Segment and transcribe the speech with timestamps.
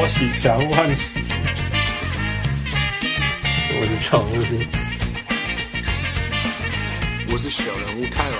[0.00, 1.18] 我是小人物汉斯，
[3.80, 4.64] 我是常务兵，
[7.32, 8.36] 我是小人物泰尔。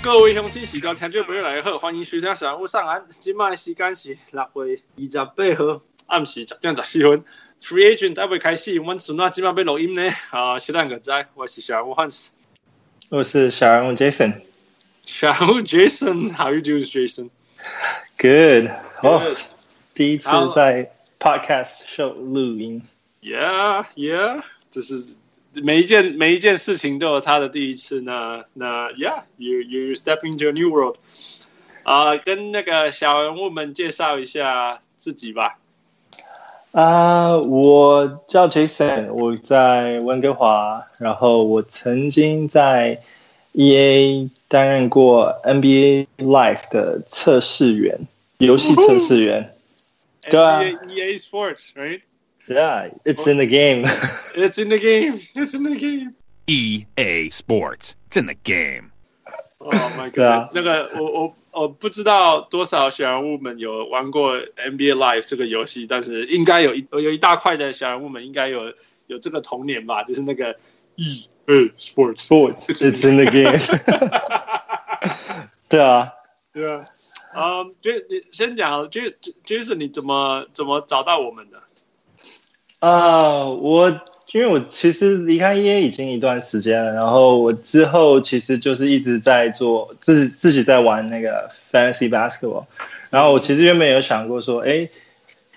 [0.00, 3.04] 各位乡亲，时间听众朋友来好，欢迎收听小人物上岸。
[3.18, 7.24] 今麦时间是六月二十八号暗时十点十四分。
[7.60, 10.08] Free agent 还未开始，我们今麦要录音呢。
[10.30, 12.30] 啊，小人物在，我是小人物汉斯，
[13.08, 14.34] 我是小人物 Jason。
[15.05, 17.29] 小人物 Jason，How you doing, Jason?
[18.17, 18.71] Good.
[19.01, 19.35] 哦，
[19.93, 22.81] 第一次在 Podcast show 录音。
[23.21, 25.17] Yeah, yeah，这是
[25.53, 28.01] 每一件每一件事情都有他的第一次。
[28.01, 30.97] 那那 Yeah，you you stepping into a new world。
[31.83, 35.57] 啊，跟那个小人物们介绍一下自己吧。
[36.71, 43.01] 啊，uh, 我叫 Jason，我在温哥华，然后我曾经在
[43.53, 48.06] EA 担任过 NBA Live 的测试员，
[48.38, 49.52] 游戏测试员。
[50.30, 53.84] 对啊，EA Sports，right？Yeah，it's in the game.
[54.34, 55.18] It's in the game.
[55.34, 56.14] It's in the game.
[56.46, 58.92] EA Sports, it's in the game.
[59.58, 60.50] Oh my god！
[60.52, 68.72] 那个我我我不知道多少小人物们有玩过 NBA Live 这个游戏，但是应该有一有一大块的小人物们应该有
[69.08, 70.54] 有这个童年吧，就是那个
[70.96, 71.26] EA。
[71.48, 73.58] 嗯，Sports Sports It's in the game。
[75.68, 76.12] 对啊，
[76.52, 76.84] 对啊。
[77.34, 79.02] 嗯，就你先讲，就
[79.44, 81.58] 就是你怎么怎么找到我们的？
[82.80, 84.00] 啊，我
[84.32, 92.64] 因为我其实离开 EA 已经一段时间了，然后我之后其实就是一直在做自己自己在玩那个 Fantasy Basketball，
[93.10, 94.88] 然后我其实原本有想过说，哎。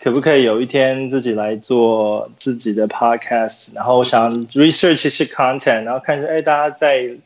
[0.02, 3.76] 可不可以有一天自己来做自己的 podcast？
[3.76, 7.18] 然后我想 research 一些 content，然后看一下，哎，大家在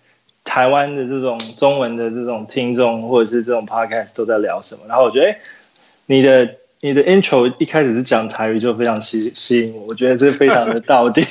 [0.44, 4.86] 台湾的这种中文的这种听众或者是这种 podcast 都在聊什么？
[4.88, 5.40] 然后我觉得，哎，
[6.08, 9.86] 你的你的 intro 一开始是讲台语，就非常吸吸引我。
[9.90, 11.24] 我觉得这非常的道地。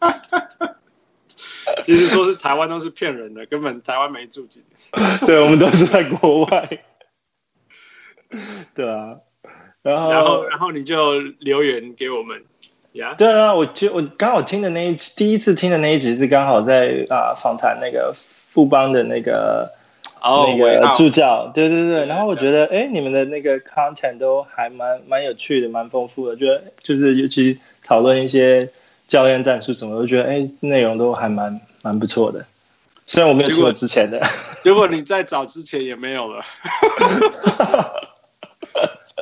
[1.84, 4.62] 其实说是台湾都是骗人的，根本台湾没住进。
[5.26, 6.78] 对，我们都是在国外。
[8.74, 9.18] 对啊。
[9.82, 12.42] 然后，然后，然后你就留言给我们，
[12.92, 13.14] 呀？
[13.18, 19.72] 对啊，我就我刚好听的那一第一次听的那一集是刚好在啊访谈那个富邦的那个、
[20.20, 22.06] oh, 那个助教，对对对。
[22.06, 26.36] 然后我觉得，哎，你们的那个 content 都还蛮蛮有趣的，蛮丰富的。
[26.36, 28.68] 觉得就是尤其讨论一些
[29.08, 32.44] 教练战术什么，我觉得哎，内容都还蛮蛮不错的。
[33.06, 34.20] 虽然我没有听过之前的，
[34.64, 36.44] 如果你再找之前也没有了。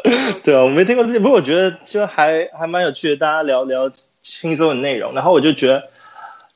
[0.44, 3.90] 对啊，我没听过这些，不过我觉得就还还蛮有趣的，大家聊聊
[4.22, 5.14] 轻松的内容。
[5.14, 5.84] 然后我就觉得，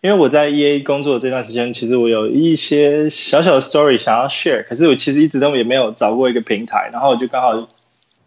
[0.00, 6.90] 因为我在 EA 工作的这段时间，其实我有一些小小的 story 想要 share，可是我其实一直都也没有找过一个平台。
[6.92, 7.68] 然后我就刚好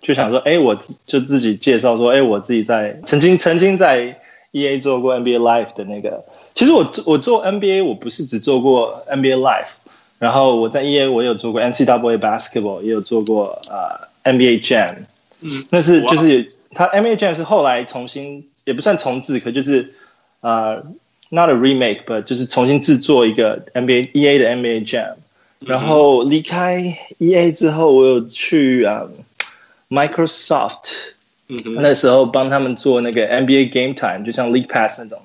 [0.01, 4.19] 就想说，哎，我就自己介绍说，哎，我自己在曾经曾经在
[4.51, 6.23] EA 做过 NBA Life 的那个。
[6.53, 9.73] 其实我我做 NBA 我不是只做过 NBA Life，
[10.17, 14.95] 然后我在 EA 我有做过 NCAA Basketball，也有做过呃 NBA Jam。
[15.41, 19.93] 嗯，那是就是他 NBA Jam 是后来重新也不算重置，可就是
[20.41, 20.83] 呃
[21.29, 25.15] not a remake，but 就是重新制作一个 NBA EA 的 NBA Jam。
[25.59, 29.07] 然后离开 EA 之后，我有去啊
[29.89, 30.91] Microsoft，
[31.47, 35.21] 嗯哼，那时候帮他们做那个 NBA Game Time，就像 League Pass 那种，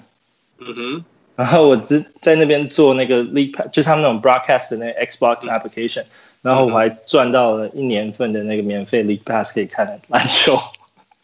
[0.58, 1.04] 嗯哼。
[1.34, 6.04] 然后我只在那边做那个 League Pass，就是他们那种 broadcast 的那 Xbox application。
[6.42, 10.58] 然后我还赚到了一年份的那个免费 League Pass 可以看篮球。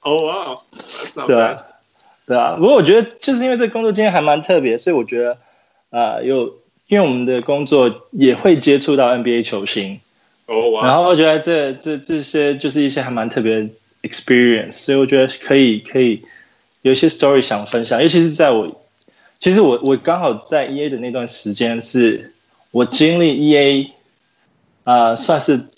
[0.03, 0.59] 哦哇，
[1.27, 1.63] 对啊，
[2.25, 2.55] 对啊。
[2.57, 5.33] 不过我觉得就是因为这工作经验还蛮特别，所以我觉得
[5.91, 6.55] 啊、呃，有
[6.87, 9.99] 因为我们的工作也会接触到 NBA 球星。
[10.47, 10.87] 哦哇。
[10.87, 13.69] 然后我觉得这这这些就是一些还蛮特别的
[14.03, 16.23] experience，所以我觉得可以可以
[16.83, 18.81] 有一些 story 想分享，尤其是在我
[19.41, 22.33] 其实我我刚好在 EA 的那段时间是
[22.71, 23.89] 我经历 EA。
[23.89, 23.98] 啊、
[24.89, 25.69] 呃，算是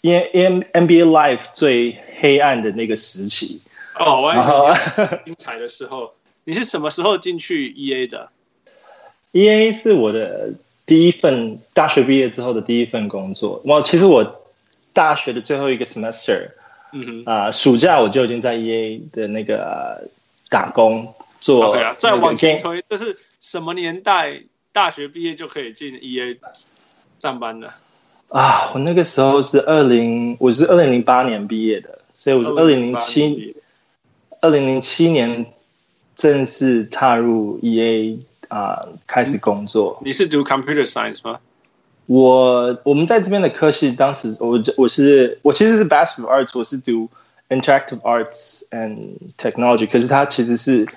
[0.00, 3.60] N N NBA Life 最黑暗的那个时期
[3.94, 4.72] 哦，然后
[5.26, 6.14] 精彩的时候，
[6.44, 8.30] 你是什么时候进去 EA 的
[9.32, 10.54] ？EA 是我的
[10.86, 13.60] 第一份大学毕业之后的第一份工作。
[13.66, 14.42] 哇，其实我
[14.94, 16.48] 大学的最后一个 semester，
[16.94, 20.08] 嗯哼，啊、呃，暑假我就已经在 EA 的那个、呃、
[20.48, 21.70] 打工做。
[21.74, 24.40] 啊，再往前推，这是什么年代？
[24.72, 26.38] 大学毕业就可以进 EA
[27.18, 27.74] 上班的？
[28.34, 33.54] 啊，我那个时候是二零，我是二零零八年毕业的，所以我是二零零七，
[34.40, 35.46] 二零零七年
[36.16, 40.00] 正式踏入 EA 啊、呃，开始工作。
[40.04, 41.38] 你是读 Computer Science 吗？
[42.06, 47.08] 我我们在这边的科系，当时我我是我其实是 Bachelor of Arts，我是读
[47.48, 50.88] Interactive Arts and Technology，可是它其实是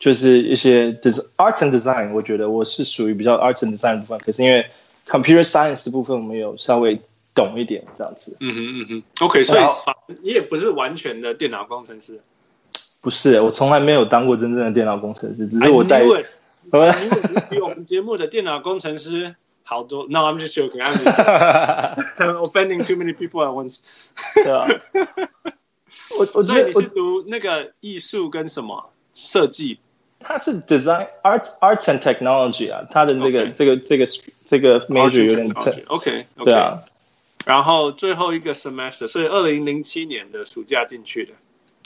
[0.00, 0.92] 就是一些
[1.36, 4.64] Arts and Design，我觉得我是属于比较 Arts and Design 的部分，可是因为
[5.08, 7.00] Computer Science 的部分我们有稍微
[7.34, 8.36] 懂一点这样子。
[8.40, 9.62] 嗯哼嗯哼，OK，所以
[10.22, 12.20] 你也不是完全的电脑工程师。
[13.00, 16.02] 不是，我从来没有当过真正的电脑工程师，只是我在。
[16.72, 16.90] 因为
[17.30, 20.04] 你比我们节目的电脑工程师好多。
[20.10, 20.82] No, I'm just joking.
[20.82, 20.96] I'm
[22.42, 23.78] offending too many people at once.
[24.34, 24.66] 对啊。
[26.18, 29.78] 我我所以你是读那个艺术跟什么设计？
[30.20, 34.06] 他是 design arts arts and technology 啊，它的这个这个这个
[34.44, 35.74] 这个 major 有点特。
[35.86, 36.82] OK，对啊。
[37.44, 41.32] 然后最后一个 semester，所以二零零七年的暑假进去的。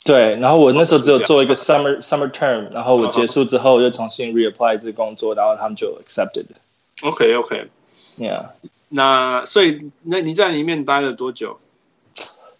[0.03, 6.45] 对，然后我那时候只有做一个 summer summer term，然后我结束之后又重新 reapply 这个工作，然后他们就 accepted。
[7.03, 8.45] OK OK，Yeah。
[8.89, 11.59] 那所以那你在里面待了多久？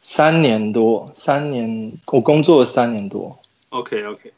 [0.01, 3.39] 三年多，三年，我工作了三年多。
[3.69, 4.33] OK OK。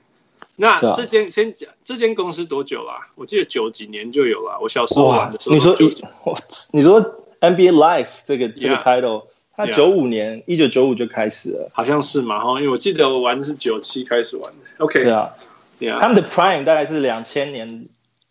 [0.55, 3.07] 那这间先讲这间公司多久啊？
[3.15, 5.55] 我记得九几年就有了，我小时候玩的时候。
[5.55, 5.75] 你说，
[6.73, 7.01] 你说
[7.39, 9.25] NBA Life 这个这个 title。
[9.55, 14.59] 他九五年，一九九五就开始了，好像是嘛哈，因为我记得我玩的是九七开始玩的。
[14.79, 15.29] OK，对啊，
[15.77, 17.85] 对啊，他们的 Prime 大概是两千年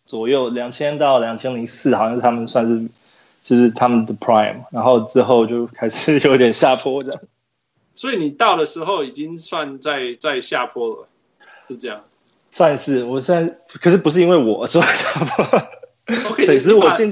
[0.05, 2.89] 左右，两千到两千零四，好像是他们算是
[3.41, 7.21] 就是他们的 Prime，然后之后就开始有点下坡这样。
[7.95, 11.07] 所以你到的时候已经算在在下坡了，
[11.69, 12.03] 是这样？
[12.53, 15.43] 算是，我现在可是不是因为我说下坡
[16.29, 17.11] ，OK，只是我进。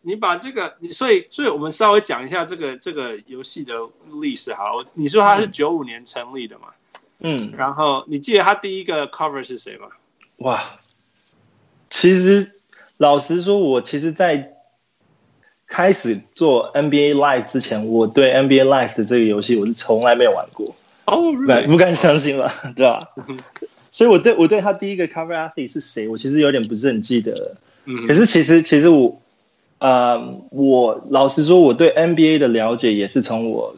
[0.00, 3.74] 你把这个，你所以，所以我们稍微讲一下这个这个游戏的
[4.22, 4.82] 历史好。
[4.94, 6.68] 你说它是九五年成立的嘛？
[7.18, 9.88] 嗯，然后你记得它第一个 cover 是谁吗？
[10.38, 10.78] 哇，
[11.90, 12.52] 其实
[12.96, 14.54] 老实说，我其实，在
[15.66, 20.74] 开始做 NBA Live 之前，我对 NBA Live 的这个游戏我是从来没有玩过。
[21.04, 23.00] 哦、oh, really?，不敢相信了，对吧？
[23.90, 27.56] 所以我对我对他第一个 cover athlete 是谁，我其实有点不是很记得了。
[27.86, 29.20] 嗯，可是其实其实我。
[29.80, 33.76] 呃、uh，我老实说，我对 NBA 的了解也是从我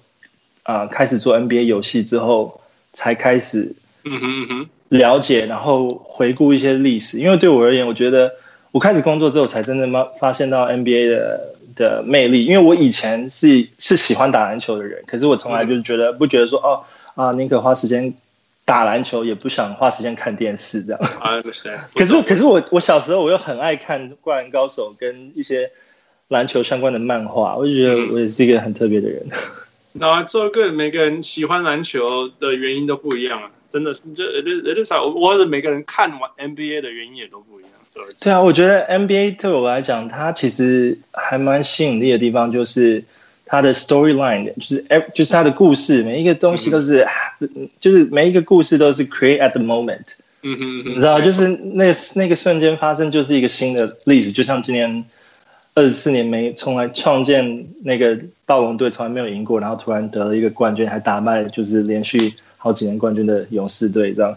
[0.62, 2.62] 啊、uh, 开始做 NBA 游戏之后
[2.94, 3.74] 才开始
[4.04, 4.18] 嗯
[4.48, 7.18] 哼了解，然后回顾一些历史。
[7.18, 8.32] 因为对我而言，我觉得
[8.72, 12.46] 我开始工作之后才真正发发现到 NBA 的的魅力。
[12.46, 16.80] 因为我以前是是喜欢打篮球的人，可是我从来就觉得不觉得说哦
[17.14, 18.14] 啊，宁可花时间
[18.70, 21.00] 打篮球，也不想花时间看电视这样。
[21.20, 21.80] I understand.
[21.94, 25.70] 可是可是我我小时候我又很爱看《灌篮高手》跟一些。
[26.30, 29.20] 篮球相关的漫画，我就觉得我也是一个很特别的人。
[29.94, 35.02] 那做个每个人喜欢篮球的原因都不一样啊，真的，这这这啥？
[35.02, 37.72] 我者每个人看完 NBA 的原因也都不一样。
[37.92, 43.02] 对啊，我觉得 NBA 对我来讲，它其实还蛮吸引力的地方，就是
[43.50, 47.06] 它的 storyline，就是就是它的故事，每一个东西都是，
[47.40, 50.14] 嗯、就是每一个故事都是 create at the moment。
[50.42, 55.04] 嗯哼嗯哼，你知道，就是那那个瞬间发生，就是一个新的历史，就像今年。
[55.72, 64.36] 二十四年没从来创建那个暴龙队从来没有赢过，然后突然得了一个冠军，还打败就是连续好几年冠军的勇士队，这样，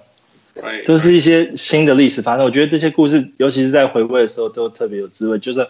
[0.85, 2.45] 都是一些新的历史发生。
[2.45, 5.39] 我觉得这些故事，尤其是在回味的时候，都特别有滋味。
[5.39, 5.67] 就是，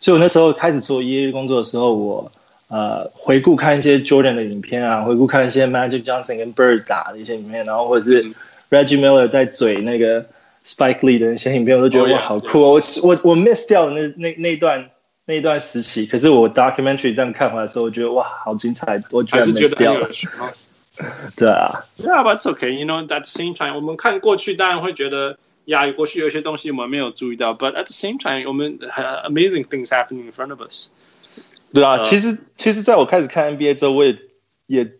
[0.00, 2.30] 所以我那时候开始做 EA 工作的时候，我
[2.68, 8.22] 呃回顾看一些 Jordan 的影片啊，回顾看一些 Magic Johnson 跟 Bird 打的一些影片，然后或者是
[8.70, 10.26] Reggie Miller 在嘴那个
[10.64, 12.80] Spike Lee 的一些影片，我都觉得哇好酷哦！
[13.02, 14.90] 我我我 miss 掉了那那那段。
[15.28, 19.02] 那一段时期，可是我 documentary 这样看回来的时候，我觉得哇，好精彩！
[19.10, 20.08] 我居然 miss 掉了。
[21.36, 22.70] 对啊，Yeah, but it's okay.
[22.70, 28.78] You know, at the same time，我们看过去当然会觉得呀，过去有些东西我们没有注意到，but at the same time，我们
[29.24, 30.90] amazing things happening in front of us。
[31.73, 34.17] 对啊，uh, 其实其实在我开始看 NBA 之后，我也
[34.67, 34.91] 也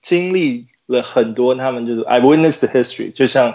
[0.00, 3.54] 经历了很多，他们就是 I witnessed the history，就像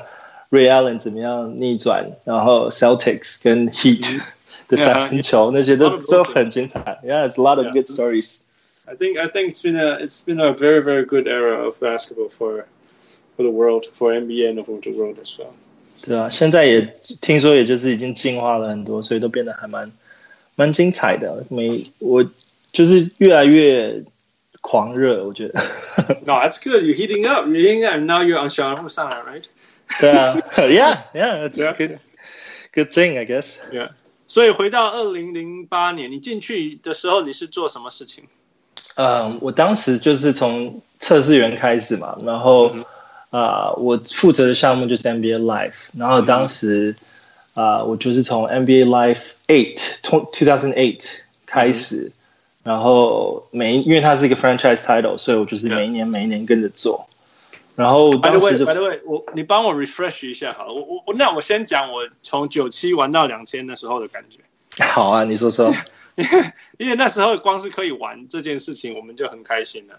[0.50, 4.18] Ray Allen 怎么样逆转，然后 Celtics 跟 Heat。
[4.18, 4.22] 嗯
[4.70, 7.00] 的三分球那些都都很精彩。
[7.02, 8.40] Yeah, it's a lot of good stories.
[8.84, 11.80] I think I think it's been a it's been a very very good era of
[11.80, 12.66] basketball for
[13.38, 15.54] for the world, for NBA and for the world as well.
[16.06, 16.82] 对啊，现在也
[17.22, 19.90] 听说，也就是已经进化了很多，所以都变得还蛮
[20.56, 21.46] 蛮精彩的。
[21.50, 22.26] 每我
[22.73, 24.03] 就是越来越
[24.61, 25.61] 狂热，我觉得。
[26.25, 26.83] No, that's good.
[26.85, 27.47] You're heating up.
[27.47, 27.99] You're heating up.
[27.99, 29.45] Now you're on 小人物上来，right?
[30.01, 31.99] 对啊，Yeah, yeah, that's a good
[32.73, 33.57] good thing, I guess.
[33.71, 33.91] Yeah.
[34.27, 38.25] 所以回到二零零八年，你进去的时候，你是做什么事情？
[38.97, 42.75] 嗯，我当时就是从测试员开始嘛，然后
[43.31, 46.95] 啊、我负责的项目就是 NBA Live，然后当时
[47.55, 51.05] 啊、我就是从 NBA Live Eight two thousand eight
[51.45, 52.13] 开始
[52.63, 57.09] 然后每因为它是一个 franchise title，所以我就是每一年每一年跟着做。
[57.75, 64.39] 然后当时就 by the way，我你帮我 refresh 一下好了，我我我那我先讲我从九七玩到两千的时候的感觉。
[64.85, 65.73] 好啊，你说说。
[66.15, 69.99] 因为因为那时候光是可以玩这件事情，我们就很开心了。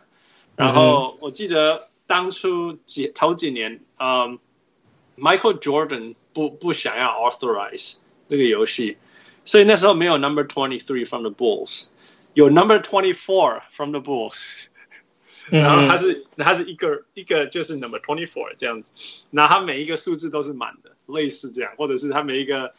[0.55, 4.37] 然后我记得当初几头几年，嗯
[5.17, 7.95] ，Michael Jordan 不不想要 authorize
[8.29, 8.97] 这个游戏，
[9.43, 11.85] 所以那时候没有 Number Twenty Three from the Bulls，
[12.33, 14.65] 有 Number Twenty Four from the Bulls。
[15.49, 18.91] 然后它是它是一个一个就是 Number Twenty Four 这样子，
[19.31, 22.73] 然后它每一个数字都是满的，类似这样，或者是它每一个。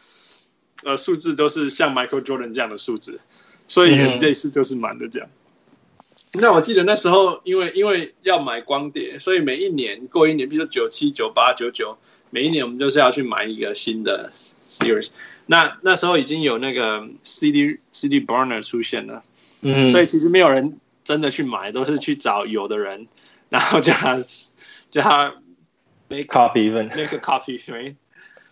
[0.82, 3.18] 呃，数字都是像 Michael Jordan 这样的数字，
[3.68, 5.30] 所以类似就是满的这样。
[6.32, 11.96] 嗯、那我记得那时候，因为因为要买光碟，所以每一年过一年，比如说九七、九八、九九，
[12.28, 15.08] 每一年我们就是要去买一个新的 series。
[15.46, 19.22] 那那时候已经有那个 CD CD burner 出现了，
[19.64, 23.08] 嗯，所以其实没有人真的去买，都是去找有的人，
[23.50, 24.22] 然后叫他
[24.90, 25.34] 叫他
[26.08, 27.96] make copy make a copy，right？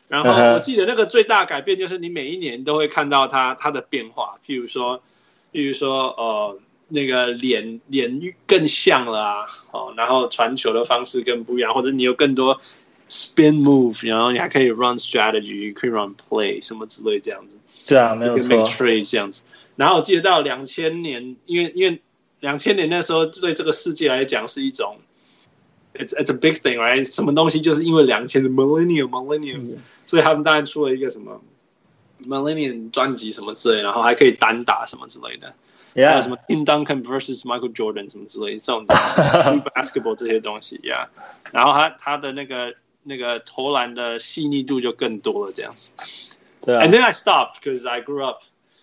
[0.09, 5.02] 然后我记得那个最大改变就是你每一年都会看到它它的变化，譬如说，
[5.52, 12.61] 譬如说呃那个脸脸更像了啊，哦，然后传球的方式更不一样，或者你有更多
[13.09, 17.57] spin move，然后你还可以 run strategy，可以 run play 什么之类这样子。
[17.87, 18.54] 对啊，没有错。
[18.57, 19.42] make trade 这样子。
[19.76, 22.00] 然后我记得到两千年，因为因为
[22.41, 24.99] 两千年那时候对这个世界来讲是一种。
[25.95, 27.05] It's it's a big thing, right？
[27.05, 29.76] 什么东西就是因为两千的 millennium millennium，
[30.07, 31.38] 所以他们当然出了一个什么
[32.26, 35.52] millennium 专辑什么之类，然后还可以单打什么之类的.
[35.95, 41.09] 还有什么 Tim Duncan versus Michael Jordan 什么之类的这种 basketball 这些东西，Yeah。
[41.50, 45.91] 然后他他的那个那个投篮的细腻度就更多了这样子。
[46.62, 46.83] 对啊。
[46.83, 48.38] And then I stopped because I grew up.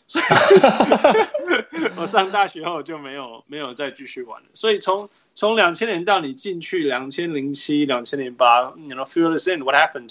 [1.95, 4.47] 我上大学后就没有没有再继续玩了。
[4.53, 10.09] 所以从从两千年到你进去两千零七两千零八，你 know feel the same？What happened？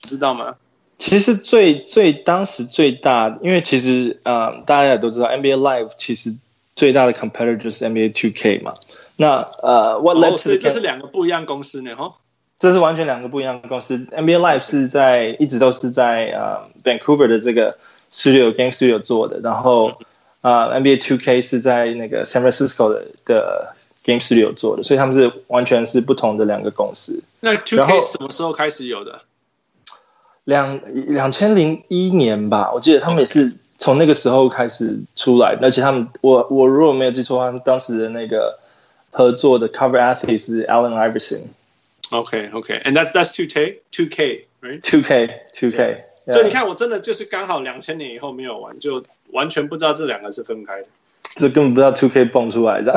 [0.00, 0.56] 知道吗？
[0.96, 6.34] 其实最最当时最大，因为其实啊、呃，大家也都知道 NBA Live 其实
[6.74, 8.74] 最大的 competitor 就是 NBA 2K 嘛。
[9.16, 10.56] 那呃，What led to？
[10.56, 11.94] 这是两个不一样公司呢？
[11.96, 12.14] 哈，
[12.58, 13.98] 这是完全两个不一样的公司。
[13.98, 17.76] NBA Live 是在一直都是在呃 Vancouver 的这个。
[18.14, 19.88] Studio Game Studio 做的，然后
[20.40, 27.20] 啊、呃、NBA Two K 是在那个 San Francisco 的的 Game Studio 做的，所以他们是完全是不同的两个公司。
[27.40, 29.20] 那 2K 什么时候开始有的？
[30.44, 30.80] 两
[31.12, 38.60] 两千零一年吧，我记得他们也是从那个时候开始出来的，而且他们我我如果没有记错，他们当时的那个
[39.10, 41.48] 合作的 Cover Athlete 是 Allen Iverson。
[42.10, 46.13] OK OK，and that's that's 2K 2K right 2K 2K。
[46.26, 50.86] 所以你看，我真的就是刚好两千年以后没有玩，就完全不知道这两个是分开的。
[51.36, 52.94] 这根本不知道 Two K 蹦出来的。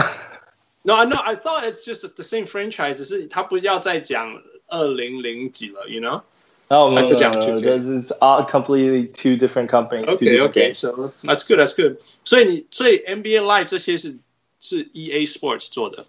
[0.84, 1.18] No, I know.
[1.18, 6.22] I thought it's just the same franchise，只是他不要再讲二零零几了，you know？
[6.70, 10.06] 然后我们不讲 Two K，这是 all completely two different companies.
[10.06, 11.98] Okay, okay, so that's good, that's good.
[12.24, 14.16] 所以你，所以 NBA Live 这些是
[14.62, 16.06] 是 EA Sports 做的。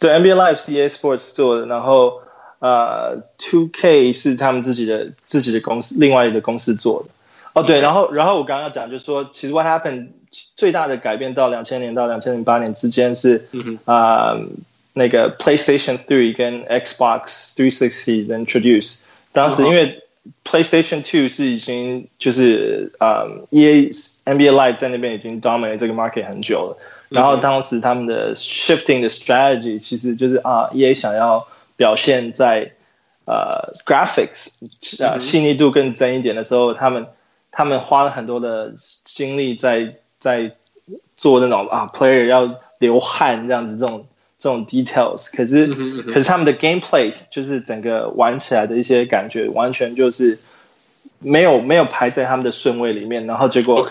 [0.00, 2.22] 对，NBA Live 是 EA Sports 做的，然后。
[2.58, 7.10] 呃，Two K 是他们自己的自己的公司，另外一个公司做的。
[7.52, 10.08] 哦，对，然后然后我刚刚要讲就是说，其实 What happened
[10.56, 13.46] 最大的改变到两千年到两千零八年之间是，
[13.84, 14.46] 啊、呃，
[14.94, 19.00] 那个 PlayStation Three 跟 Xbox Three Sixty introduce。
[19.32, 20.02] 当时因为
[20.44, 23.90] PlayStation Two 是已经就是啊、呃、EA
[24.24, 26.78] NBA Live 在那边已经 dominate 这个 market 很久了。
[27.08, 31.46] 然后当时他们的 shifting 的 strategy 其实就是啊，EA 想要。
[31.76, 32.72] 表现在
[33.26, 37.06] 呃 graphics 啊细腻度更真一点的时候，他们
[37.52, 40.56] 他们花了很多的精力在在
[41.16, 44.06] 做那种啊 player 要流汗这样子这种
[44.38, 45.66] 这种 details，可是
[46.02, 50.38] 可是他们的 gameplay 就是整个玩起来的一些感觉完全就是
[51.18, 53.88] 没有没有排在他们的顺位里面，然后结果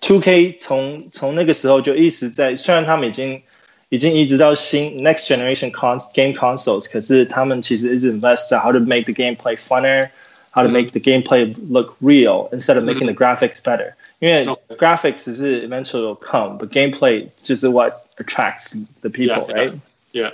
[0.00, 3.42] Two K 从从那个时候就一直在，虽然他们已经。
[3.89, 10.89] 已经移植到新 next generation con game consoles，可是他们其实一直 invest 在 how to make the gameplay funner，how to make
[10.91, 13.93] the gameplay look real instead of making the graphics better。
[14.19, 14.43] 因为
[14.77, 20.33] graphics 是 eventually will come，but gameplay 就是 what attracts the people，right？Yeah。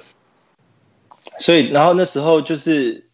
[1.39, 3.06] 所以，然后那时候就是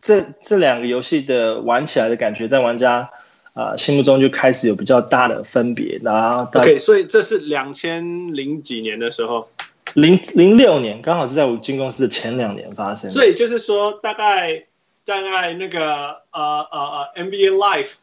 [0.00, 3.10] 这这两个游戏的玩起来的感觉，在玩家。
[3.53, 9.47] 啊、呃，心目中就开始有比较大的分别，然后 OK，所以这是两千零几年的时候，
[9.93, 13.09] 零零六年刚好是在我进公司的前两年发生。
[13.09, 14.65] 所以就是说，大概
[15.05, 17.93] 大概那个呃呃呃 NBA Life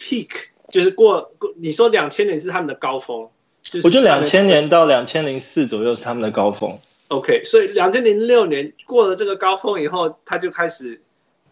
[0.00, 0.30] peak，
[0.70, 3.28] 就是过过你说两千年是他们的高峰，
[3.62, 6.76] 就是我觉得两千年到两千零四左右是他们的高峰。
[7.08, 11.00] OK，所以两千零六年过了这个高峰以后，它就开始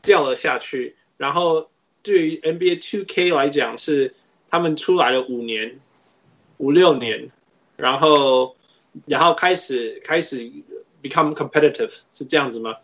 [0.02, 0.96] 掉了下去。
[1.16, 1.70] 然后
[2.06, 4.14] 对于 NBA Two K 来讲，是
[4.48, 5.80] 他们出来了五年、
[6.58, 7.30] 五六年，
[7.76, 8.54] 然后
[9.06, 10.36] 然后开始开始
[11.02, 12.76] become competitive，是这样子吗？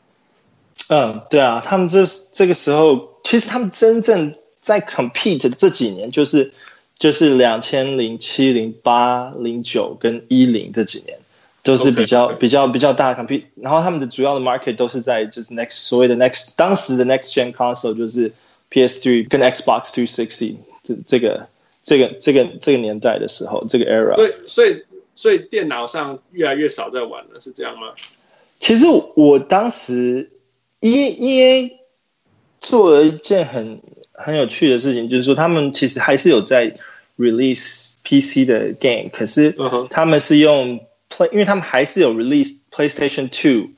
[0.88, 6.52] 嗯，对啊，他们这这个时候，其实他们真正在 compete 这几年，就是
[6.98, 11.18] 就是两千零七、零八、零九跟一零这几年。
[11.64, 18.32] 都是比较.比较比较大的 compete，然后他们的主要的 market 都是在就是 next 所谓的 next 当时的 next gen console 就是
[18.72, 21.48] PS3 跟 Xbox 360这这个
[21.82, 24.16] 这个这个这个年代的时候，这个 era。
[24.16, 24.82] 对，所以
[25.14, 27.92] 所以电脑上越来越少在玩了，是这样吗？
[28.58, 30.30] 其实我当时
[30.80, 31.78] E E A
[32.60, 33.80] 做了一件很
[34.12, 36.76] 很有趣的事情，就是说他们其实还是有在
[37.18, 39.54] release PC 的 game，可是
[39.90, 43.70] 他们是用 Play，因为他们还是有 release PlayStation Two，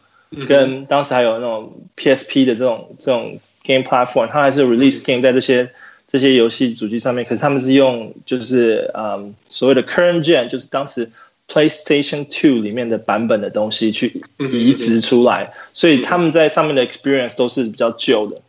[0.46, 5.70] 跟当时还有那种 PSP 的这种这种 game platform，它还是 release game 在这些
[6.06, 7.24] 这些游戏主机上面。
[7.24, 11.10] 可是他们是用就是嗯所谓的 current gen，就是当时
[11.48, 18.40] PlayStation Two 里面的版本的东西去移植出来，所以他们在上面的 experience 都是比较旧的。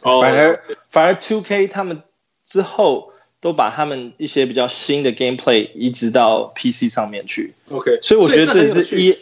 [0.00, 0.60] 反而
[0.90, 2.02] 反而 Two K 他们
[2.46, 3.10] 之后。
[3.40, 7.52] 都把他们一些比较新的 gameplay 移植到 PC 上面去。
[7.68, 9.18] OK，所以我觉得这是 E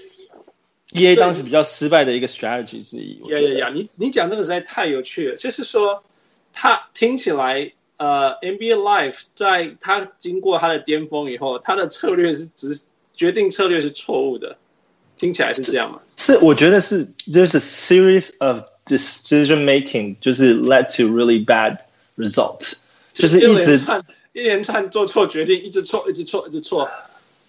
[0.95, 3.21] E A 当时比较失败的一个 strategy 之一。
[3.27, 3.71] 呀呀呀！
[3.75, 6.03] 你你讲这个实在太有趣了，就是说，
[6.53, 12.81] 他听起来呃 NBA Live 在他经过他的巅峰以后，他的策略是只
[13.15, 14.57] 决定策略是错误的，
[15.17, 16.01] 听起来是这样吗？
[16.17, 21.78] 是，我觉得是就是 series of decision making 就是 led to really bad
[22.19, 22.75] results。
[23.15, 23.81] 就是一直
[24.33, 26.89] 一连串做错决定，一直错，一直错，一直错。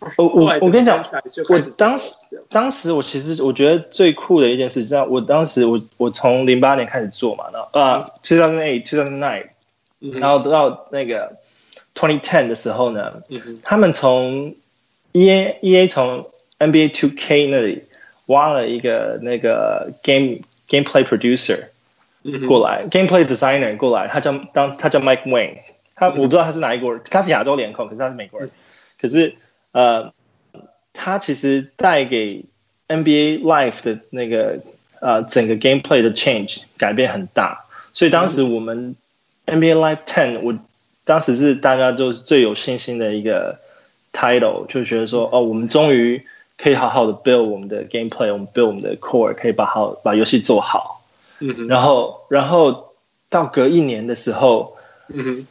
[0.17, 1.03] 我我我跟你讲，
[1.49, 2.13] 我当时
[2.49, 9.47] 当时我其实我觉得最酷的一件事，知道我当时我我从零八年开始做嘛，然后啊，two thousand eight, two thousand nine，
[9.99, 11.37] 然后到那个
[11.95, 13.23] twenty ten 的时候呢，
[13.61, 14.55] 他们从
[15.11, 17.83] E A E A 从 N B A two K 那里
[18.27, 20.39] 挖了一个那个 game
[20.69, 21.65] gameplay producer。
[22.47, 25.57] 过来，gameplay designer 过来，他叫当他叫 Mike Wayne，
[25.93, 28.49] 他我不知道他是哪一国人，他是亚洲脸孔，可是他是美国人，
[28.97, 29.35] 可是
[29.73, 30.13] 呃，
[30.93, 32.45] 他其实带给
[32.87, 34.59] NBA Life 的那个
[35.01, 38.95] 呃整个 gameplay 的 change 改变很大，所以当时我们
[39.45, 40.57] NBA Live Ten，我
[41.03, 43.59] 当时是大家就是最有信心的一个
[44.13, 46.25] title，就觉得说哦，我们终于
[46.57, 51.03] 可以好好的 build 我们的 gameplay，我们 build 我们的 core，可以把好把游戏做好。
[51.39, 52.93] 嗯，然后，然后
[53.29, 55.47] 到隔一年的时候，嗯哼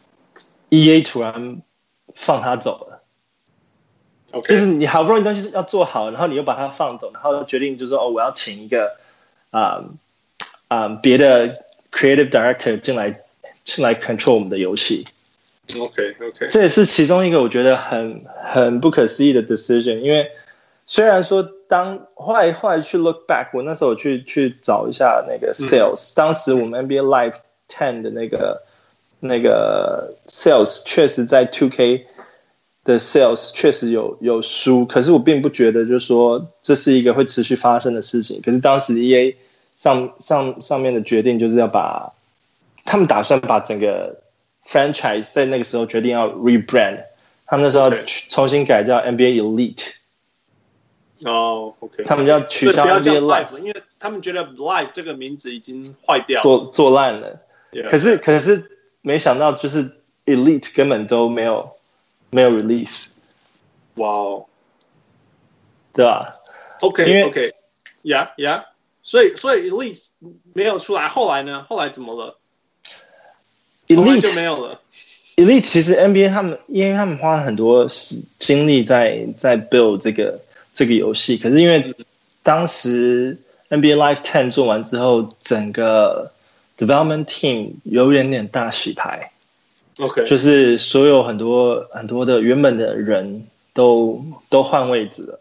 [0.71, 1.61] ，E A 突然
[2.15, 2.92] 放他走了。
[4.33, 8.97] OK，就是你好不容易东西要做好，然后你又把它放走，然后决定就是说，哦，我要请一个
[9.51, 9.85] 啊
[10.69, 13.21] 啊别的 creative director 进来
[13.65, 15.07] 进来 control 我们的游戏。
[15.79, 20.31] OK OK，这也是其中一个我觉得很很不可思议的 decision，因为
[20.87, 21.49] 虽然说。
[21.73, 28.63] 当后来后来去 look back，我那时候去去找一下那个 sales，、嗯、当时我们 NBA Live Ten 的那个
[29.21, 32.07] 那个 sales 确实在 Two K
[32.85, 38.41] 的 sales 确实有有输，可是我并不觉得就是说这是一个会持续发生的事情。
[38.43, 39.35] 可是当时 EA
[39.79, 42.13] 上上上面的决定就是要把
[42.85, 44.21] 他们打算把整个
[44.67, 47.05] franchise 在那个时候决定要 rebrand，
[47.47, 49.97] 他们那时候要重新改叫 NBA Elite。
[51.25, 57.41] 哦、oh，OK，他们要取消 NBA Live，因为他们觉得 Live 这个名字已经坏掉了，做做烂了。
[57.89, 61.71] 可是可是没想到，就是 Elite 根本都没有
[62.33, 63.07] 没有 release。
[63.95, 64.47] 哇哦，
[65.93, 66.35] 对吧
[66.81, 68.65] ？OK OK，Yeah Yeah，
[69.05, 70.09] 所以所以 elise
[70.53, 71.65] 没有出来，后来呢？
[71.69, 72.39] 后来怎么了
[73.87, 74.81] ？Elite 就没有了。
[75.37, 80.41] Elite 其实 NBA 他们因为他们花了很多时精力在在 build 这个。
[80.75, 81.95] 这个游戏，可是因为
[82.43, 83.37] 当时
[83.69, 86.33] NBA Live Ten 做完之后，整个
[86.79, 89.32] development team 有一点点大洗牌
[89.99, 95.39] ，OK，就是所有很多很多的原本的人都都换位置了，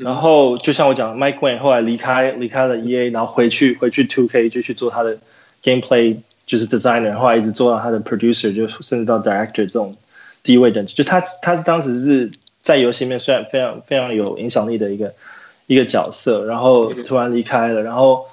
[0.00, 5.18] 然后就像我讲，Mike Wayne 后来离开离开了 EA，然后回去回去 Two K 就去做他的
[5.62, 9.96] gameplay，就是 designer，后来一直做到他的 producer，就甚至到 director 这种
[10.42, 12.30] 地位等级，就他他当时是。
[12.60, 15.14] 在游戏里面虽然非常非常有影响力的一个
[15.68, 18.26] 一个角色，然后突然离开了，然后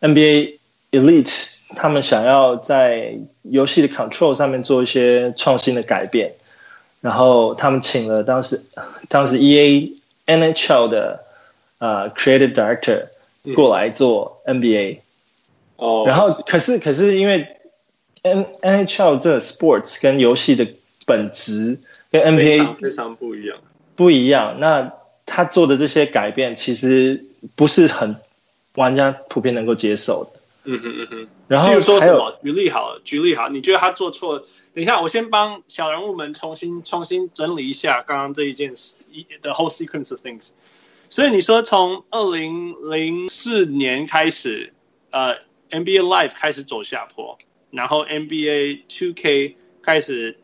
[0.00, 0.58] NBA
[0.90, 6.34] Elite 他们想要在游戏的 control 上面做一些创新的改变，
[7.00, 8.60] 然后他们请了当时
[9.08, 9.58] 当时 E
[10.26, 11.24] A NHL 的
[11.78, 13.06] 呃 Creative Director
[13.54, 14.98] 过来做 NBA，
[15.76, 17.56] 哦，然后可是可是因为
[18.22, 20.66] N NHL 这个 sports 跟游戏的
[21.06, 21.78] 本质
[22.10, 23.56] 跟 NBA 非常不一样，
[23.94, 24.58] 不一样。
[24.58, 24.92] 那
[25.24, 27.24] 他做的这些改变其实
[27.54, 28.16] 不是很
[28.74, 30.39] 玩家普遍能够接受的。
[30.64, 31.28] 嗯哼嗯哼。
[31.48, 32.38] 然后比如说什么？
[32.42, 34.38] 举例好了，举例好，你觉得他做错？
[34.72, 38.96] 等一下，我先帮小人物们重新重新整理一下刚刚这一件事
[39.42, 40.50] ，the whole sequence of things。
[41.08, 44.72] 所以你说从二零零四年开始，
[45.10, 45.34] 呃
[45.70, 47.36] ，NBA Live 开始走下坡，
[47.70, 50.38] 然后 NBA Two K 开始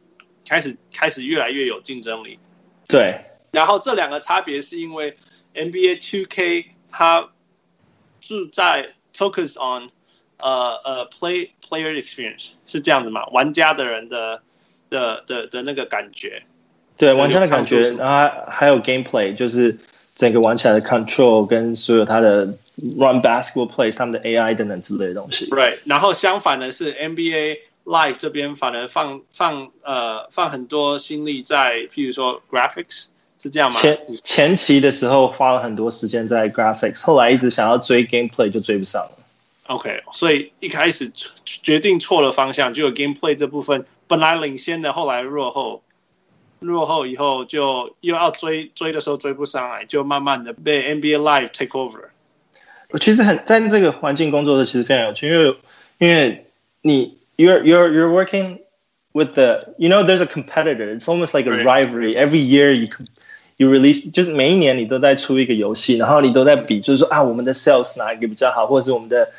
[0.44, 2.40] 开始开始越来越有竞争力。
[2.88, 3.24] 对。
[3.52, 5.16] 然后这两个差别是因为
[5.54, 7.30] NBA Two K 它
[8.20, 9.88] 是在 focus on
[10.38, 13.26] 呃呃 play player experience 是这样子嘛？
[13.28, 14.40] 玩家的人的
[14.90, 16.42] 的的的那个感觉，
[16.96, 19.76] 对玩家的感觉，然后还还有 gameplay 就是。
[20.16, 22.46] 整个玩起来的 control 跟所有他的
[22.76, 25.46] run basketball plays 他们的 AI 等等之类的东西。
[25.50, 33.78] Right，然后相反的是 NBA Live 这边反而放放呃放很多心力在，譬如说 graphics 是这样吗？
[33.78, 39.18] 前前期的时候花了很多时间在 graphics，后来一直想要追 gameplay 就追不上了。
[39.68, 41.12] OK，所以一开始
[41.44, 45.82] 决定错了方向，就有 gameplay 这部分本来领先的，后来落后。
[46.58, 52.00] 落后以后就又要追追的时候追不上来，就慢慢的被 NBA Live take over。
[52.88, 55.56] 我其实很在这个环境工作的其实非常有趣，因为
[55.98, 56.46] 因为
[56.80, 58.60] 你 you're you're you're working
[59.12, 62.88] with the you know there's a competitor it's almost like a rivalry every year you
[63.58, 69.30] you release 就是每一年你都在出一个游戏，然后你都在比，就是说啊我们的 sales 哪一个比较好，或者是我们的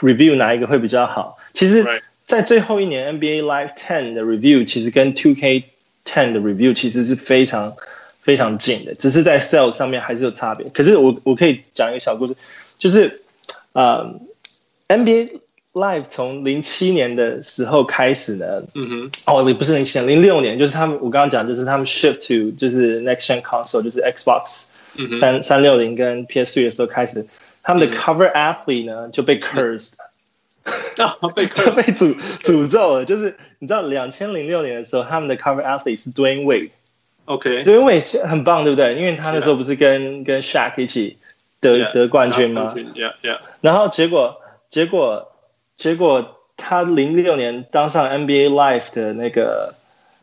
[0.00, 1.38] review 哪一个会比较好。
[1.54, 1.84] 其实，
[2.26, 5.64] 在最后一年 NBA Live Ten 的 review 其实跟 Two K
[6.04, 7.76] Ten 的 review 其实是非常
[8.22, 10.68] 非常近的，只是在 sales 上面还是有差别。
[10.68, 12.34] 可是我我可以讲一个小故事，
[12.78, 13.22] 就是
[13.72, 14.20] 呃
[14.88, 15.40] ，NBA
[15.72, 24.64] Live 从零七年的时候开始呢，嗯哼，哦，也不是零七年，零六年，就是他们我刚刚讲，就是他们 shift to 就是 next gen console，就是 Xbox
[25.18, 27.26] 三三六零跟 PS3 的时候开始，
[27.62, 29.94] 他们的 cover athlete 呢就被 cursed。
[31.20, 38.96] 哦、被就被诅诅咒了，就是你知道，两千零六年的时候，他们的 cover athlete 是 Dwayne Wade，OK，Dwayne Wade 很棒，对不对？
[38.96, 41.16] 因为他那时候不是跟跟 Shaq 一起
[41.60, 43.38] 得得冠军吗？Yeah, yeah.
[43.62, 45.32] 然后结果结果
[45.76, 49.74] 结果他零六年当上 NBA Live 的那个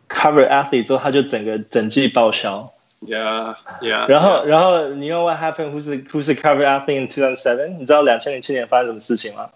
[0.07, 2.71] cover athlete 之后，他就整个整季报销。
[3.01, 4.07] Yeah, yeah.
[4.07, 7.77] 然后然后你 know what happened？Who's the Who's the cover athlete in two thousand seven？
[7.77, 9.51] 你知道两千零七年发生什么事情吗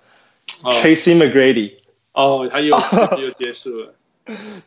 [0.62, 1.76] ？Tracy McGrady，
[2.12, 2.78] 哦，他又
[3.18, 3.94] 又结束了。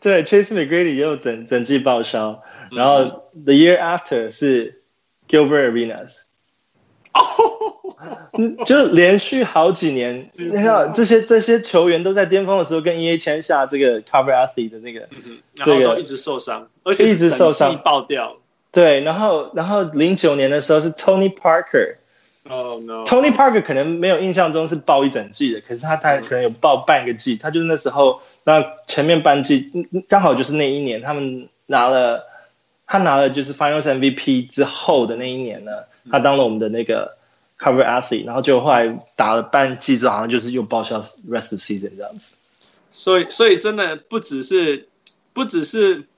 [0.00, 4.80] 对，Tracy McGrady 又整整季报销，然后 The year after 是
[5.28, 6.22] Gilbert Arenas，
[8.32, 15.08] 嗯，就连续好几年，你看这些这些球员都在巅峰的时候跟 EA 签下这个 Cover Athlete 的那个，
[15.54, 18.38] 这个一直受伤，而且一直受伤爆掉。
[18.72, 21.96] 对，然后然后零九年的时候是 Tony Parker。
[22.44, 27.36] 哦、oh, no！Tony Parker 可能没有印象中是报一整季的，可是他他可能有报半个季。
[27.36, 29.70] 他就是那时候，那前面半季
[30.08, 32.24] 刚好就是那一年，他们拿了
[32.84, 35.70] 他拿了就是 Finals MVP 之后的那一年呢，
[36.10, 37.16] 他当了我们的那个
[37.60, 42.34] Cover Athlete，然后就后来打了半季之后，好像就是又报销 Rest of Season 这样子。
[42.90, 44.88] 所以，所以真的不只是
[45.32, 46.08] 不只是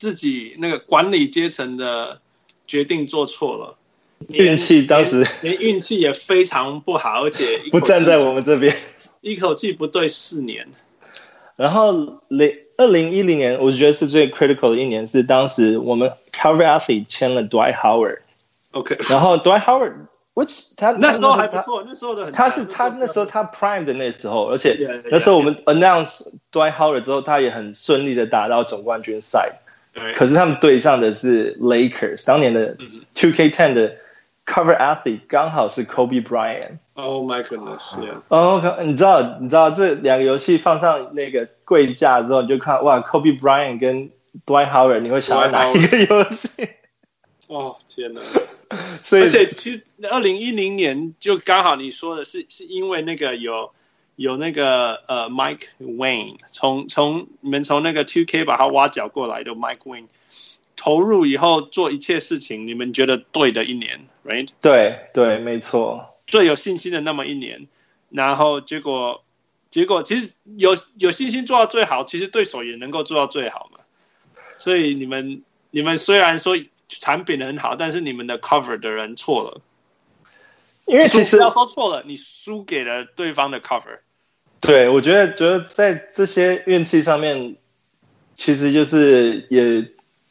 [0.00, 2.20] 自己那个管理阶层的
[2.66, 3.76] 决定做错了。
[4.28, 8.74] 运气当时连运气也非常不好，而且不站在我们这边，
[9.20, 10.68] 一口气不对四年。
[11.56, 18.20] 然后零二零一零年，我觉得是最 critical 的一年，是当时我们 Cover Athlete 签了 Dwight Howard。
[18.72, 29.59] OK，然后 Dwight Howard，which 他那时候还不错，那时候的很他是他那时候他 Prime 的那时候，而且那时候我们 announce Dwight Howard 之后，他也很顺利的打到总冠军赛。
[30.14, 32.76] 可是他们对上的是 Lakers，当年的
[33.14, 33.96] Two K Ten 的。
[34.46, 36.78] Cover athlete 刚好是 Kobe Bryant。
[36.94, 37.94] Oh my goodness！
[38.30, 38.74] 哦、yeah.
[38.74, 44.10] oh,，你知道，你知道这两个游戏放上那个柜架之后，你就看哇，Kobe Bryant 跟
[44.44, 46.64] Dwight Howard，你会想到哪一个游戏？
[47.46, 48.20] 哦、oh, 天哪！
[49.04, 53.70] 所以，而且其实二零一零年就刚好你说的是，是因为那个有
[54.20, 60.08] 有那个呃 Mike Wayne，从从你们从那个 2K 把他挖角过来的 Mike Wayne。
[60.76, 64.48] 投入以后做一切事情，你们觉得对的一年，right？
[64.60, 67.66] 对对，没错，最有信心的那么一年，
[68.10, 69.24] 然后结果
[69.70, 73.80] 结果其实有有信心做到最好，其实对手也能够做到最好嘛。
[74.58, 79.62] 所以你们你们虽然说产品很好，但是你们的 cover 的人错了。
[80.86, 84.00] 因为其实要说错了，你输给了对方的 cover。
[84.60, 87.56] 对，我觉得觉得在这些运气上面，
[88.34, 89.84] 其实就是也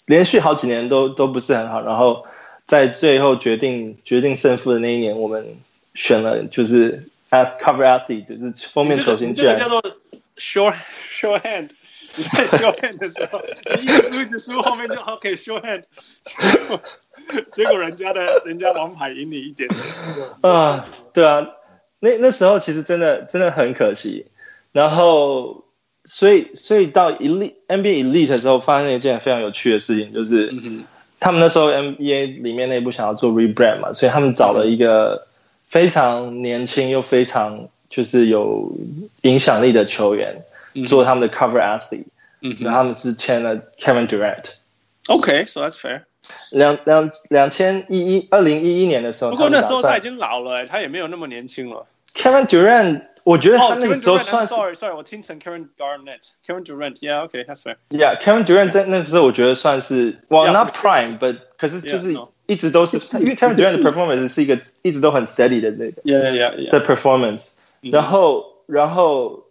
[0.06, 2.26] 连续好几年都都不是很好，然后
[2.68, 5.58] 在最后决定决定胜负的那一年，我们
[5.96, 9.82] 选了就是 cover athlete，就是封面球星，这个叫做
[10.38, 10.76] short
[11.12, 11.70] short hand。
[12.16, 13.40] 你在 short hand 的时候，
[13.78, 15.84] 你一直输一直输，后面就 OK short hand。
[17.54, 19.70] 结果人家的人家王牌赢你一点
[20.42, 21.48] 啊，对啊，
[22.00, 24.26] 那那时候其实真的真的很可惜。
[24.72, 25.66] 然后，
[26.06, 30.54] 所以所以到 Elite NBA Elite 的时候，发生一件非常有趣的事情，就是
[31.20, 35.28] 他们那时候 NBA 里面内部想要做 rebrand 嘛，所以他们找了一个
[35.66, 38.72] 非常年轻又非常就是有
[39.22, 40.44] 影响力的球员
[40.86, 42.06] 做他们的 cover athlete，
[42.64, 44.54] 然后他们是签了 Kevin Durant。
[45.08, 46.04] OK，so that's fair。
[46.52, 51.86] 两两两千一一二零一一年的时候，不过那时候他已经老了，他也没有那么年轻了。
[52.14, 63.20] Kevin Durant，我觉得他那个时候算是、oh,，sorry，sorry，我听成 Kevin Garnett，Kevin Durant，yeah，OK，that's、okay, fair，yeah，Kevin Durant 在那个时候我觉得算是，well not prime，but 可是就是一直都是，yeah, no.
[63.22, 67.94] 因为 Kevin Durant 的 performance 是一个一直都很 steady 的那个，yeah，yeah，yeah，的 performance，、mm -hmm.
[67.94, 69.46] 然后然后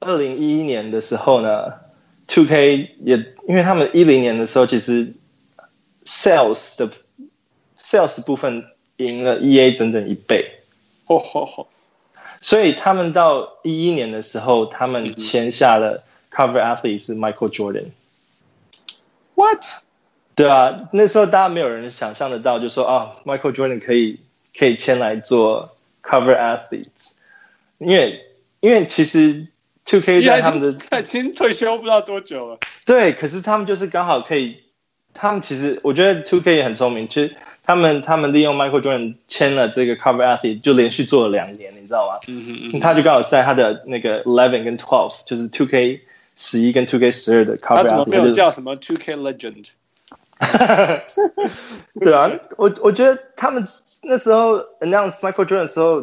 [0.00, 1.72] 二零一一年的时候呢
[2.26, 3.16] ，Two K 也
[3.48, 5.14] 因为他们一零年的时候其实。
[6.06, 6.90] Sales 的
[7.76, 8.64] Sales 部分
[8.96, 10.60] 赢了 EA 整整一倍，
[11.06, 11.68] 哦吼吼！
[12.40, 17.86] 所以他们到一一年的时候，他们签下了 Cover Athlete 是 Michael Jordan。
[19.34, 19.64] What？
[20.36, 24.20] 对啊，那时候大家没有人想象得到，就说啊，Michael Jordan 可以
[24.56, 27.12] 可以签来做 Cover Athletes，
[27.78, 28.24] 因为
[28.60, 29.48] 因为其实
[29.84, 32.58] 2K 在他们的他已经退休不知道多久了。
[32.84, 34.62] 对，可是他们就是刚好可以。
[35.16, 37.08] 他们其实，我觉得 Two K 也很聪明。
[37.08, 42.20] 其实他们他们利用 Michael Jordan 签了这个 Cover Athlete，就连续做了两年，你知道吗？
[42.28, 42.80] 嗯嗯嗯。
[42.80, 46.02] 他就刚好在他的那个 Eleven 跟 Twelve，就是 Two K
[46.36, 47.82] 十一跟 Two K 十二的 Cover Athlete。
[47.82, 49.64] 他怎么没有叫什么 Two K Legend？
[51.98, 53.66] 对啊，我我觉得他们
[54.02, 56.02] 那时候 announce Michael Jordan 的时候，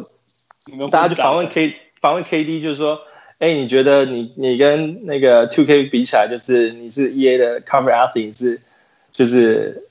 [0.90, 3.00] 大家就访问 K 访问 KD，就是说，
[3.38, 8.60] 哎，你觉得你你跟那个 Two K 比起来，就是你是 EA 的 Cover Athlete 是？
[9.14, 9.84] 就是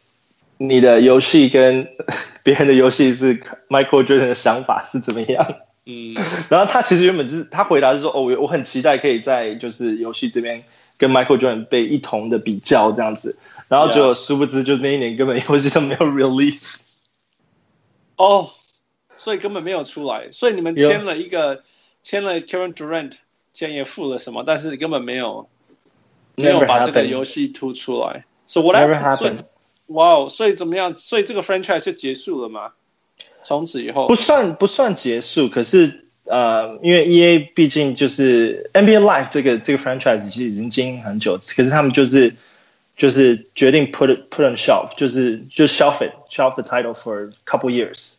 [0.57, 1.87] 你的游戏跟
[2.43, 5.55] 别人的游戏是 Michael Jordan 的想法是怎么样？
[5.85, 6.13] 嗯，
[6.49, 10.63] 然后他其实原本就是他回答是说，哦，我我很期待可以在就是游戏这边
[10.97, 16.79] 跟 Michael Jordan 被一同的比较这样子，然后就殊不知就是那一年根本游戏都没有 release。
[18.15, 18.51] 哦，
[19.17, 21.63] 所以根本没有出来，所以你们签了一个
[22.01, 23.13] 签了 Kevin Durant，
[23.51, 25.49] 钱也付了什么，但是根本没有
[26.35, 28.25] 没有把这个游戏突出来。
[28.45, 29.45] So whatever happened？
[29.87, 30.95] 哇哦，所以怎么样？
[30.97, 32.71] 所以这个 franchise 就结束了吗？
[33.43, 42.33] 从此以后不算不算结束，可是呃，因为 EA 毕竟就是 NBA Live 这个这个 franchise 其实已经经营很久，可是他们就是
[42.95, 48.15] 就是决定 put it, put on shelf，就是就 shelf it shelf the title for a couple years.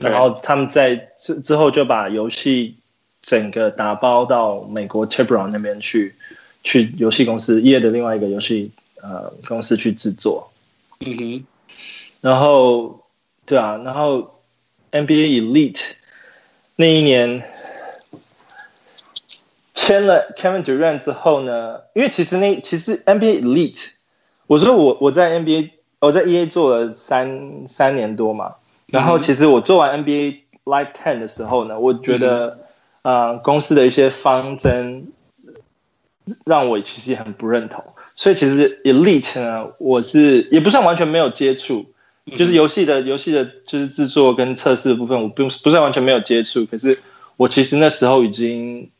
[0.00, 2.76] 然后他们在之之后就把游戏
[3.20, 6.14] 整个打包到美国 Tiburon 那边去，
[6.62, 8.70] 去游戏公司 EA 的另外一个游戏。
[9.04, 10.50] 呃，公司去制作，
[11.00, 11.44] 嗯哼，
[12.22, 13.02] 然后，
[13.44, 14.40] 对啊，然后
[14.92, 15.96] NBA Elite
[16.76, 17.42] 那一年
[19.74, 23.90] 签了 Kevin Durant 之后呢，因为其实那其实 NBA Elite，
[24.46, 28.54] 我说我我在 NBA 我在 EA 做了三三年多嘛，
[28.86, 32.60] 然后其实我做完 NBA Live Ten 的时候呢，我觉得
[33.02, 35.12] 啊、嗯呃，公司的一些方针
[36.46, 37.84] 让我其实也很不认同。
[38.14, 41.92] 所以其实 Elite 呢，我是也不算完全没有接触，
[42.38, 46.64] 就是游戏的游戏的，就是制作跟测试的部分，我不不算完全没有接触。
[46.66, 47.00] 可是
[47.36, 48.90] 我其实那时候已经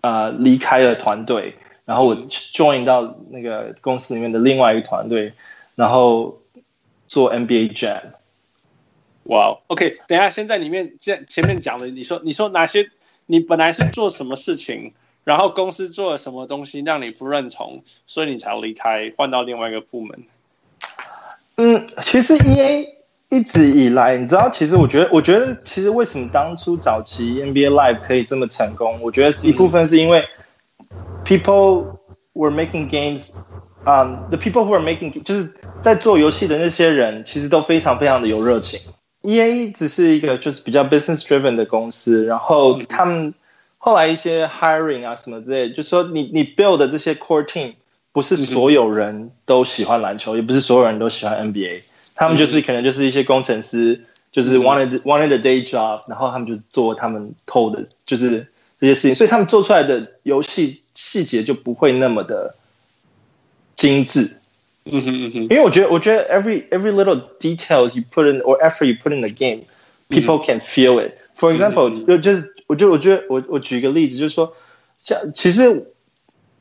[0.00, 5.32] 啊、呃、离开了团队，然后我 join 到那个公司里面的另外一个团队，
[5.74, 6.40] 然后
[7.08, 8.00] 做 NBA Jam。
[9.24, 12.90] 哇、wow，OK，等一下，先在里面前前面讲的，你说你说哪些？
[13.26, 14.92] 你本来是做什么事情？
[15.24, 20.22] 然后公司做了什么东西让你不认同，所以你才离开，换到另外一个部门。
[21.56, 22.88] 嗯，其实 EA
[23.30, 30.24] 一直以来，你知道，其实我觉得，我觉得其实为什么当初早期 NBA Live 可以这么成功，我觉得一部分是因为
[31.24, 31.96] people
[32.34, 33.32] were making games，
[33.86, 38.92] 嗯、um,，the people who are making 就是在做游戏的那些人，其实都非常非常的有热情。
[39.22, 43.32] EA 只是一个就是比较 business driven 的公司，然后他们。
[43.83, 47.73] 后来一些 hiring 啊什么之类的，就是说你你 build 的这些 core team
[48.11, 51.81] 不是所有人都喜欢篮球，也不是所有人都喜欢 NBA。
[52.15, 58.47] 他们就是可能就是一些工程师，就是 wanted wanted a day job，然后他们就做他们偷的，就是
[58.79, 62.55] 这些事情，所以他们做出来的游戏细节就不会那么的
[63.75, 64.37] 精致。
[64.91, 69.61] 嗯哼嗯哼，因为我觉得，我觉得 every every little details you put in or effort you put in the game,
[70.09, 71.13] people can feel it.
[71.37, 74.54] For example，就就是， 我就我觉得，我我举一个例子，就是说，
[74.98, 75.92] 像其实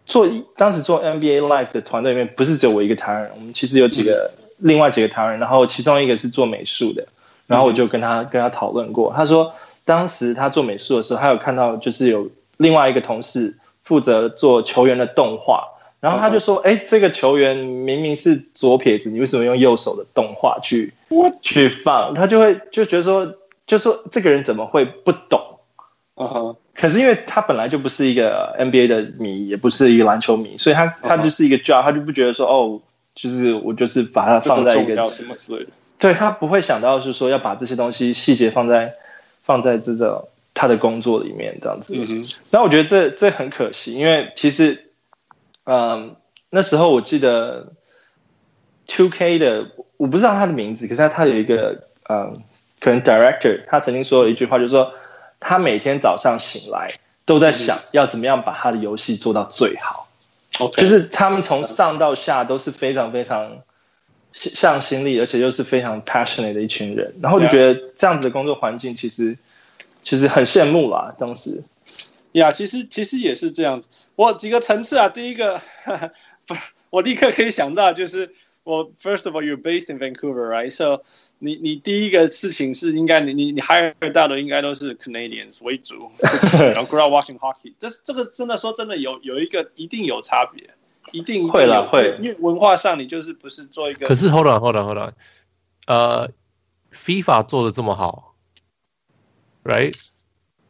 [0.06, 7.08] 做当时做 NBA Live 的团队里面，不是只有我一个台湾人，我们其实有几个另外几个台湾人，然后其中一个是做美术的，
[7.48, 9.54] 然后我就跟他跟他讨论过，他说
[9.86, 15.70] 当时他做美术的时候，他有看到就是有另外一个同事负责做球员的动画。
[16.04, 20.94] 然后他就说：“哎，这个球员明明是左撇子，你为什么用右手的动画去
[21.42, 23.36] 去放？”他就会就觉得说，
[23.66, 25.53] 就说这个人怎么会不懂？
[26.16, 26.56] 嗯哼。
[26.76, 32.82] 可是因为他本来就不是一个 NBA 的迷，也不是一个篮球迷，所以他他就是一个 job，他就不觉得说哦，
[33.14, 35.70] 就是我就是把它放在一个什么之类的。
[36.00, 38.94] 对，他不会想到是说要把这些东西细节放在
[39.44, 41.96] 放在这个他的工作里面这样子。
[41.96, 42.16] 嗯哼。
[42.50, 44.90] 然后我觉得这这很可惜，因为其实。
[45.66, 46.18] 嗯，
[46.50, 47.72] 那时候我记得
[48.86, 52.44] Two K 的，我不知道他的名字，可是他他有一个嗯，
[52.82, 54.92] 可能 Director，他曾经说了一句话，就是说
[55.44, 56.94] 他每天早上醒来
[57.26, 60.08] 都在想要怎么样把他的游戏做到最好。
[60.60, 63.62] OK，就是他们从上到下都是非常非常
[64.34, 69.38] 向心力，而且又是非常 passionate 的一群人，然后就觉得这样子的工作环境其实
[70.04, 71.64] 其实很羡慕啦，当时。
[72.34, 73.90] 呀，其实其实也是这样子。
[74.16, 75.62] 我几个层次啊，第一个，
[76.46, 76.56] 不，
[76.90, 81.04] 我立刻可以想到就是我 first of all you're based in Vancouver，right？So
[81.44, 86.10] 你你第一个事情是应该你你你 hire 到的应该都是 Canadians 为主，
[86.74, 87.74] 然后 grow watching hockey。
[87.78, 90.70] 这这个真的说真的有有一个一定有差别，
[91.12, 94.06] 一定会了会，因为文化上你就是不是做一个。
[94.06, 95.14] 可是 hold on hold on hold on，
[95.86, 96.30] 呃
[96.94, 98.36] ，FIFA 做的这么好
[99.66, 99.94] ，right？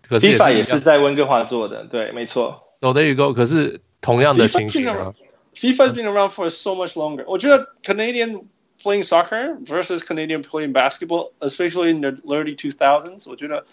[0.02, 2.64] 可是 FIFA 也是在温哥华做的，对，没错。
[2.82, 3.34] Oh, there you go.
[3.34, 5.14] 可是同样的情形啊。
[5.56, 7.24] FIFA's been around for so much longer.
[7.28, 8.46] 我觉得 Canadian
[8.84, 13.66] playing soccer versus Canadian playing basketball, especially in the early 2000s，我觉得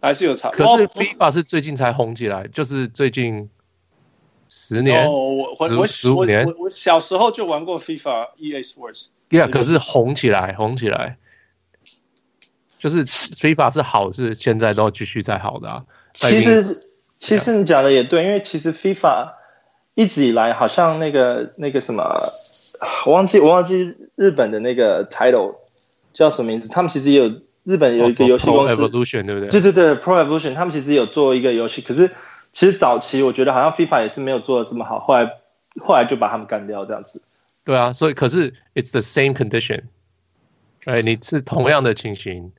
[0.00, 0.50] 还是有差。
[0.50, 3.50] 可是 FIFA 是最近才红起来，就是最近
[4.48, 5.08] 十年、
[5.86, 6.46] 十十五年。
[6.46, 9.06] 我我小时候就玩过 FIFA EA Sports。
[9.30, 11.18] Yeah，可是红起来，红起来，
[12.78, 15.84] 就是 FIFA 是好，是现在都继续在好的啊。
[16.14, 16.84] 其实。
[17.18, 19.32] 其实你讲的也对，因为其实 FIFA
[19.94, 22.20] 一直以来好像那个那个什么，
[23.06, 25.56] 我忘记我忘记日本的那个 title
[26.12, 26.68] 叫什么名字？
[26.68, 29.48] 他们其实也有日本有一个游戏公司 Evolution 对不对？
[29.48, 32.10] 对对对，Pro Evolution，他们其实有做一个游戏，可是
[32.52, 35.30] 其实早期我觉得好像 FIFA 也是没有做的这么好，后来
[35.80, 37.22] 后来就把他们干掉这样子。
[37.64, 39.82] 对啊，所以可是 It's the same condition，
[40.84, 42.52] 哎，你是同样的情形，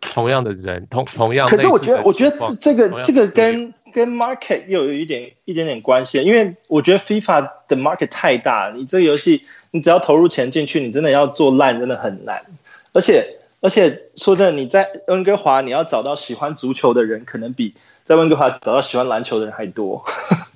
[0.00, 1.48] 同样的人，同同样。
[1.48, 12.44] 可是我觉得，我觉得这个这个跟跟 market 又有一点一点点关系，因为我觉得 FIFA 的 market 太大，你这个游戏你只要投入钱进去，你真的要做烂真的很难。
[12.92, 20.04] 而且而且说真的，你在温哥华你要找到喜欢足球的人，可能比在温哥华找到喜欢篮球的人还多。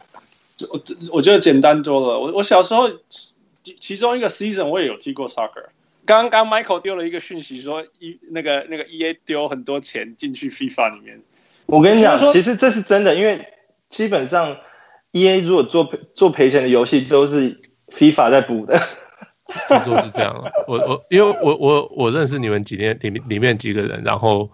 [0.70, 2.20] 我我觉得简单多了。
[2.20, 2.88] 我我小时候
[3.81, 5.66] 其中一个 season 我也有踢过 soccer。
[6.04, 11.20] 刚刚 Michael 丢了一个讯息说，一那个那个 EA 丢很多钱进去 FIFA 里面。
[11.66, 13.48] 我跟你讲，其实这是真的，因为
[13.90, 14.59] 基本上
[15.11, 18.81] E A 如果做做赔钱的游戏，都是 FIFA 在补的。
[19.48, 20.34] 听说是这样，
[20.66, 24.50] 我我因为我我我认识你们几年里面里面几个人，然后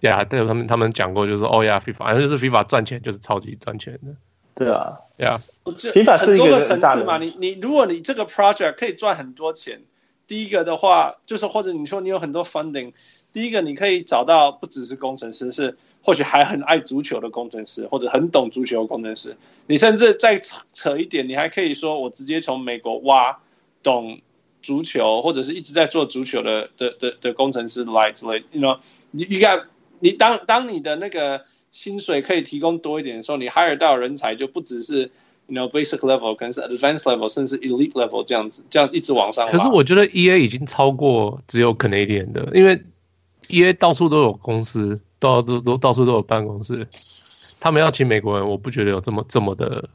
[0.00, 4.14] 呀，对他们他们讲过，就是哦呀，FIFA 反正就是 FIFA 赚钱就是超级赚钱的。
[4.54, 9.82] 对啊，呀，FIFA 是一个层次嘛，你你如果你这个 project 可以赚很多钱，
[10.26, 12.92] 第一个的话就是或者你说你有很多 funding，
[13.32, 15.76] 第一个你可以找到不只是工程师是。
[16.00, 19.36] 或许还很爱足球的工程师，或者很懂足球的工程师，
[19.66, 20.40] 你甚至再
[20.72, 23.36] 扯一点，你还可以说我直接从美国挖
[23.82, 24.20] 懂
[24.68, 28.44] 足球，或者是一直在做足球的的的的工程师来之类。
[28.52, 28.80] You know，
[29.12, 29.62] 你你看，
[30.00, 35.10] 你当当你的那个薪水可以提供多一点的时候，你 hire 到人才就不只是
[35.46, 39.48] you know basic level，可能是 advanced level，甚至 elite level 这样子，这样一直往上。
[39.48, 42.82] 可是我觉得 EA 已经超过只有 Canadian 的，因为
[43.48, 45.00] EA 到处都有公司。
[45.20, 46.86] 到都都到处都有办公室，
[47.58, 49.88] 他们要请美国人，我不觉得有这么这么的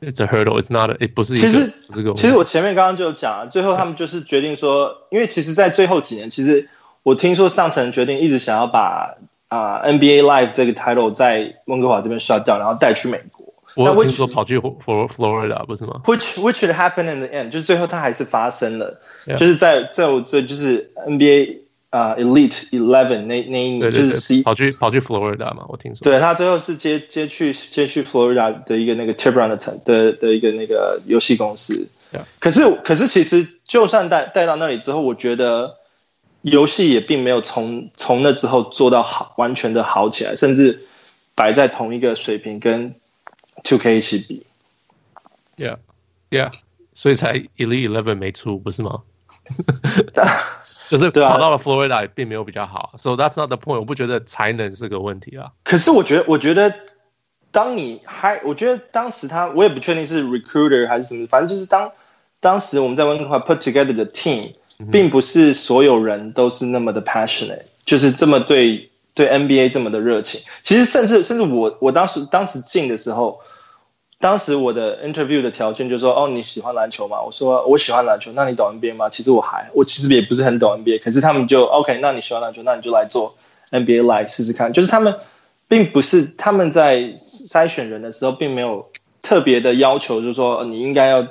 [0.00, 0.94] ，It's a hurdle，It's not，a.
[0.94, 1.48] It 不是一个。
[1.48, 6.68] 其实这个，其实我前面刚刚就有讲了，最后他们就是决定说，因为其实，在最后几年，其实
[7.02, 9.16] 我听说上层决定一直想要把
[9.48, 13.46] 啊、呃、NBA Live 这个 title 在温哥华这边 shut down，然后带去美国。
[13.76, 18.98] 我听说跑去 Florida 不是吗？which which would happen in the end，就是最后它还是发生了.
[19.36, 21.58] 就是在在我这就是 NBA
[21.90, 26.04] 啊、uh, Elite Eleven 那那一对对就是十对，一跑去跑去 Florida 嘛，我听说。
[26.04, 31.88] 对他最后是接接去接去 Florida 的一个那个 Tiburon 的城的的一个那个游戏公司。
[32.12, 32.22] Yeah.
[32.40, 35.76] 可是可是其实就算带带到那里之后，我觉得
[36.42, 40.86] 游戏也并没有从从那之后做到好完全的好起来，甚至
[41.34, 42.94] 摆在同一个水平跟
[43.64, 44.44] Two K 一起比。
[45.56, 45.78] Yeah,
[46.30, 46.52] yeah，
[46.92, 49.02] 所以才 Elite Eleven 没出，不是吗？
[50.88, 53.78] 就是跑到了 Florida 也并没有比较好，so that's not the point。
[53.78, 55.52] 我不觉得才能是个问题啊。
[55.64, 56.74] 可是我觉得，我觉得，
[57.50, 61.92] 当你还，我觉得当时他，我也不确定是 recruiter 还是什么，反正就是当
[62.40, 64.52] 当时我们在温哥华 put together 的 team，
[64.90, 70.40] 并不是所有人都是那么的 passionate，就是这么对对 NBA 这么的热情。
[70.62, 73.40] 其实甚至甚至我我当时当时进的时候。
[74.20, 77.22] 当时我的 interview 的条件就是说，哦，你喜欢篮球吗？
[77.22, 78.32] 我说我喜欢篮球。
[78.34, 79.08] 那你懂 NBA 吗？
[79.08, 81.00] 其实我还，我其实也不是很懂 NBA。
[81.00, 83.36] 可是他们就 OK，那你喜欢篮球，那你就来做
[83.70, 84.72] NBA Live 试试看。
[84.72, 85.14] 就是他们
[85.68, 88.90] 并不是他们在筛选人的时候，并没有
[89.22, 91.28] 特别的要求，就是说你应该要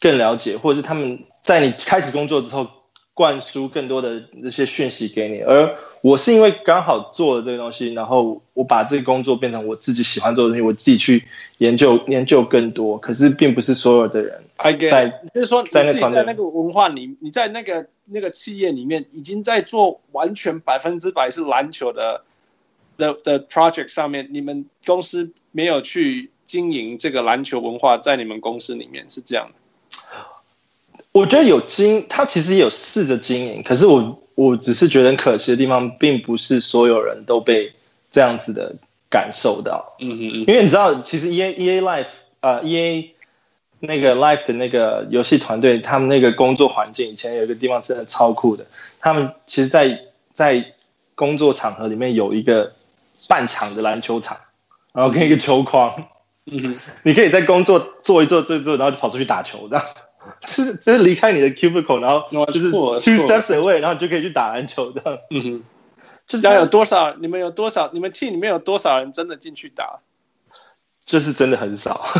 [0.00, 2.68] 更了解，或者是他们在你开始工作之后
[3.12, 5.40] 灌输更多的那些讯息给你。
[5.40, 11.24] 而我是因为刚好做了这个东西，然后我把这个工作变成我自己喜欢做的东西，我自己去
[11.56, 12.98] 研究研究更多。
[12.98, 22.20] 可是并不是所有的人 I get，在就是说你自己在那个文化里，你在那个那个企业里面已经在做完全百分之百是篮球的
[22.98, 29.98] 的的 project 上面，你们公司没有去经营这个篮球文化在你们公司里面是这样的。
[31.14, 37.72] 我觉得有经，他其实有试着经营，可是我我只是觉得很可惜的地方，并不是所有人都被
[38.10, 38.74] 这样子的
[39.08, 39.94] 感受到。
[40.00, 42.08] 嗯嗯嗯，因为你知道，其实 E A E A Life
[42.40, 43.14] 呃 E A
[43.78, 48.66] 那个 Life 的那个游戏团队，他们那个工作环境以前有一个地方真的超酷的。
[48.98, 49.88] 他们其实在，
[50.32, 50.72] 在在
[51.14, 52.72] 工作场合里面有一个
[53.28, 54.36] 半场的篮球场，
[54.92, 55.94] 然后跟一个球框。
[56.46, 59.84] 嗯哼，你可以在工作做一做做一做，然后就跑出去打球，这样。
[60.46, 65.18] 就是就是离开你的 cubicle，然后就是 two steps away，然后你就可以去打篮球这样。
[65.30, 65.62] 嗯哼，
[66.26, 67.14] 就是要有多少？
[67.20, 67.90] 你们有多少？
[67.92, 70.00] 你们 team 里面有多少人真的进去打？
[71.04, 72.06] 就是真的很少。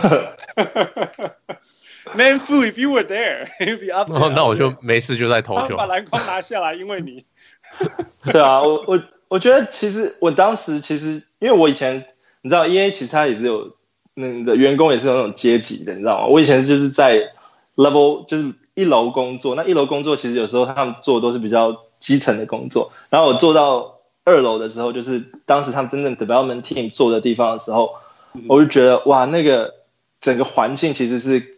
[2.14, 4.32] Man fu, if you were there, you'd be up there.、哦。
[4.36, 5.74] 那我就没事就在投球。
[5.76, 7.24] 把篮筐拿下来，因为你。
[8.30, 12.04] 对啊，我我我觉得其实我当时其实因为我以前
[12.42, 13.74] 你知道 EA 其实它也是有
[14.12, 16.26] 那个员工也是有那种阶级的，你知道吗？
[16.26, 17.32] 我以前就是在
[17.76, 27.94] level 就是一楼工作，那一楼工作其实有时候他们做的都是比较基层的工作，然后我做到二楼的时候，就是当时他们真正 development team 做的地方的时候，
[28.48, 29.74] 我就觉得哇，那个
[30.20, 31.56] 整个环境其实是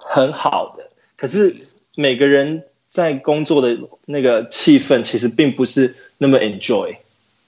[0.00, 6.96] 很好的，可是每个人在工作的那个气氛其实并不是那么 enjoy。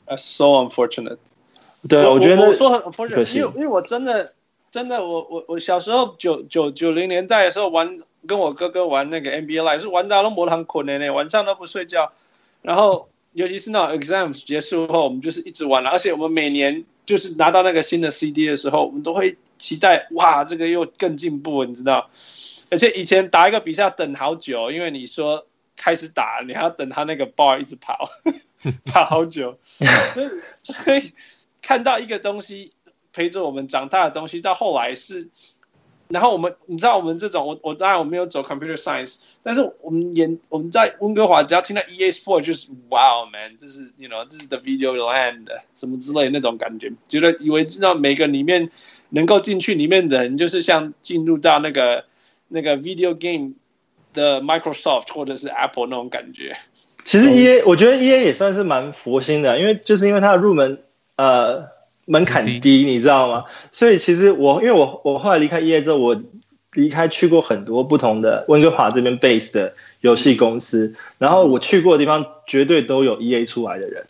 [0.07, 1.19] That's so unfortunate。
[1.89, 4.33] 对，我，我觉得我说很 unfortunate，因为因为我真的
[4.73, 12.11] 真的我我我小时候九九九零年代的时候玩，跟我哥哥玩那个 NBA Live，是玩到都没人困的呢，晚上都不睡觉。
[12.63, 22.09] 然后尤其是那 exams 结束后，我们就是一直玩了，而且我们每年就是拿到那个新的 CD 的时候，我们都会期待哇，这个又更进步，你知道？
[22.71, 25.47] 而且以前打一个比赛要等好久，因为你说
[25.77, 28.09] 开始打，你还要等他那个 bar 一直跑，
[28.87, 29.59] 跑好久，
[30.15, 30.29] 所以
[30.63, 31.13] 所以
[31.61, 32.73] 看到一个东西
[33.13, 35.29] 陪着我们长大的东西，到后来是，
[36.09, 45.47] 然后我们你知道我们这种，我我当然我没有走 computer science，但是我们演我们在温哥华，只要听到 EA Sport 就是 wow man，这是 you know 这是 the video land
[45.77, 48.71] 什么之类的那种感觉，觉得以为知道每个里面
[49.11, 52.05] 能够进去里面的人，就是像进入到那个。
[52.55, 53.55] 那个 video game
[54.13, 56.55] 的 Microsoft 或者是 Apple 那种感觉，
[57.03, 60.83] 其实 EA 我觉得 EA 也算是蛮佛心的，因为就是因为它的入门
[61.17, 61.69] 呃
[62.13, 63.45] 门槛低，你知道吗？
[63.71, 66.23] 所以其实我因为我我后来离开 EA 之后，我
[66.75, 74.05] 离开去过很多不同的温哥华这边 base 的游戏公司，然后我去过的地方绝对都有 EA 出来的人。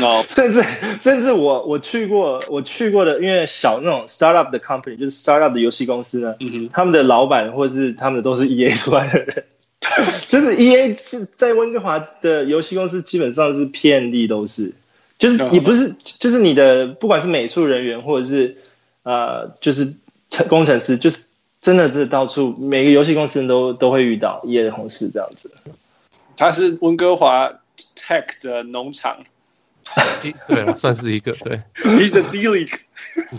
[0.00, 0.22] No.
[0.30, 0.62] 甚至
[1.00, 9.44] 甚至我我去过我去过的，因为小那种 startup 的 company 就是 startup 的游戏公司呢，嗯，他们的老板或者是他们的都是 EA 出来的人，
[10.28, 10.94] 就是 EA
[11.36, 14.72] 在温哥华的游戏公司基本上是遍地都是，
[15.24, 18.58] 就是也不是就是你的不管是美术人员或者是
[19.04, 19.96] 呃就是
[20.50, 21.24] 工程师，就是
[21.62, 25.50] 真的是到处每个游戏公司都都会遇到 EA 的同事这样子。
[26.36, 27.50] 他是温哥华
[27.96, 29.18] tech 的农场。
[30.46, 31.62] 对了，算是一个对。
[31.74, 32.80] He's a D League，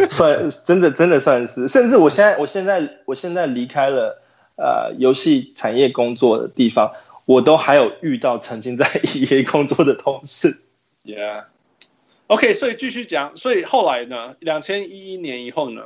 [0.09, 4.21] 算真的真的算是，甚至我现在我现在我现在离开了
[4.55, 6.93] 呃游戏产业工作的地方，
[7.25, 10.57] 我都还有遇到曾经在 EA 工作的同事。
[11.03, 11.45] Yeah。
[12.27, 14.35] OK，所以继续讲，所以后来呢？
[14.39, 15.83] 两千一一年以后呢？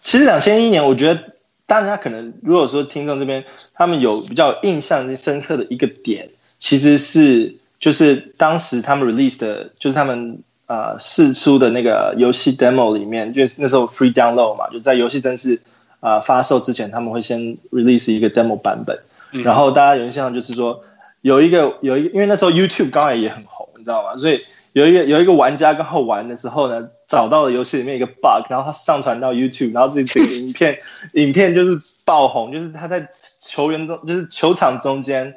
[0.00, 1.34] 其实两千一一年，我觉得
[1.66, 3.44] 大家可能如果说听众这边
[3.74, 7.56] 他们有比较印象深刻的一个点，其实是。
[7.80, 15.60] 就是当时他们 release 的，就是他们呃试出的那个游戏 demo 里面，就是那时候 free download 嘛，就是在游戏正式
[16.00, 18.98] 啊、呃、发售之前，他们会先 release 一个 demo 版本。
[19.30, 20.82] 嗯、然后大家有印象就是说，
[21.20, 24.16] 有一个有一个，因为那时候 YouTube 刚才也很红，你知道吗？
[24.16, 24.42] 所以
[24.78, 30.78] 有一个有一个玩家刚好玩的时候呢，找到了游戏里面一个 bug，然后他上传到 YouTube，然后自己这个影片
[31.14, 33.08] 影片就是爆红，就是他在
[33.40, 35.34] 球员中，就是球场中间。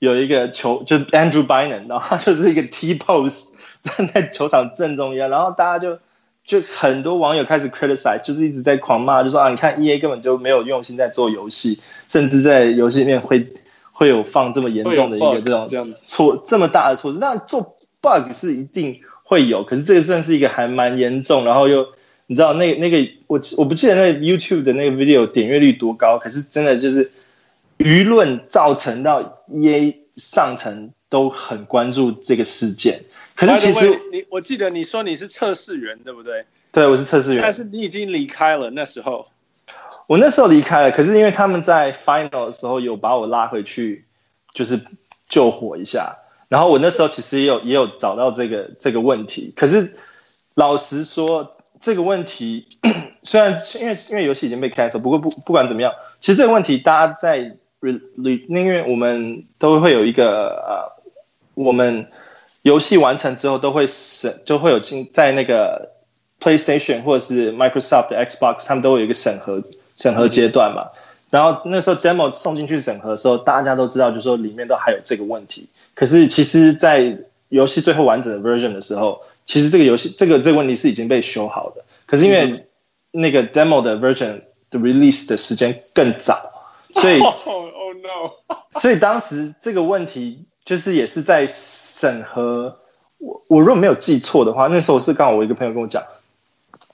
[0.00, 3.48] 有一个球，就是 Andrew Bynum，然后他就是一个 T pose
[3.82, 5.98] 站在球场正中央，然后大家就
[6.42, 13.46] 就很多网友开始 criticize，就是一直在狂骂，就说啊，你看 EA 根本就没有用心在做游戏，甚至在游戏里面会
[13.92, 21.88] 会有放这么严重的一个这种这样子错这么大的错，那做 bug 是一定会有，可是这个算是一个还蛮严重，然后又
[22.26, 27.10] 你知道那个、那个我我不记得那个 YouTube 的那个 video 点阅率多高，可是真的就是。
[27.82, 36.44] 舆论造成到 EA 上层都很关注这个事件，可是其实你我记得你说你是测试员对不对？
[36.72, 39.28] 对，我是测试员，但是你已经离开了那时候。
[40.06, 44.04] 我那时候离开了，可是因为他们在 Final 的时候有把我拉回去，
[44.52, 44.78] 就是
[45.26, 46.18] 救火一下。
[46.50, 49.94] 然后我那时候其实也有也有找到这个这个问题，可是
[50.54, 52.66] 老实说，这个问题
[53.24, 57.56] 虽然因为因为游戏已经被 cancel，不过不不管怎么样，其实这个问题大家在。
[57.82, 61.02] 因为我们都会有一个呃，
[61.54, 62.08] 我们
[62.60, 65.92] 游戏完成之后都会审，就会有进在那个
[66.40, 69.62] PlayStation 或者是 Microsoft 的 Xbox，他们都会有一个审核
[69.96, 70.90] 审核阶段嘛。
[71.30, 75.68] 然后那时候 Demo 送进去审核的时候，大家都知道，就是说里面都还有这个问题。
[75.94, 77.18] 可是其实，在
[77.48, 81.84] 游戏最后完整的 Version 的时候，其实这个游戏这个这个问题是已经被修好的。
[82.06, 82.66] 可是因为
[83.12, 86.50] 那个 Demo 的 Version 的 Release 的时间更早。
[86.94, 88.32] 所以， oh, oh no！
[88.80, 92.78] 所以当时这个问题就是也是在审核。
[93.18, 96.04] 我我如果没有记错的话，那时候是刚好我一个朋友跟我讲，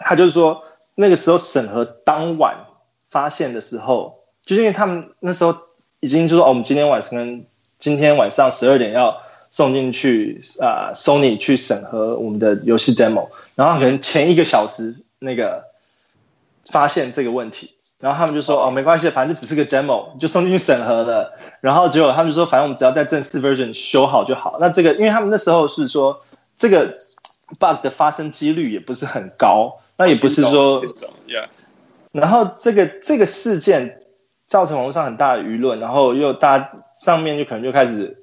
[0.01, 0.65] 他就是说
[0.97, 2.67] 那个时候审核当晚
[3.09, 5.55] 发现的时候，就是因为他们那时候
[6.01, 7.43] 已经就说哦，我们今天晚上
[7.79, 9.21] 今天晚上十二点要
[9.51, 15.65] 送进去啊、呃，Sony 去审核我们的游戏 demo，然后可能前一个小时那个
[16.65, 17.75] 发现这个问题。
[17.99, 21.33] 然后他们就说：“哦，没关系，反正只是个 demo，就送进去审核了。”
[21.63, 26.21] 然后结果他们就说：“反正我们只要在正式 version 修好就好。”那这个，因为他们那时候是说
[26.59, 26.99] 这个
[27.59, 30.79] bug 的发生几率也不是很高，那也不是说，
[32.13, 34.03] 然后这个这个事件
[34.47, 38.23] 造成网络上很大的舆论，然后又大家上面就可能就开始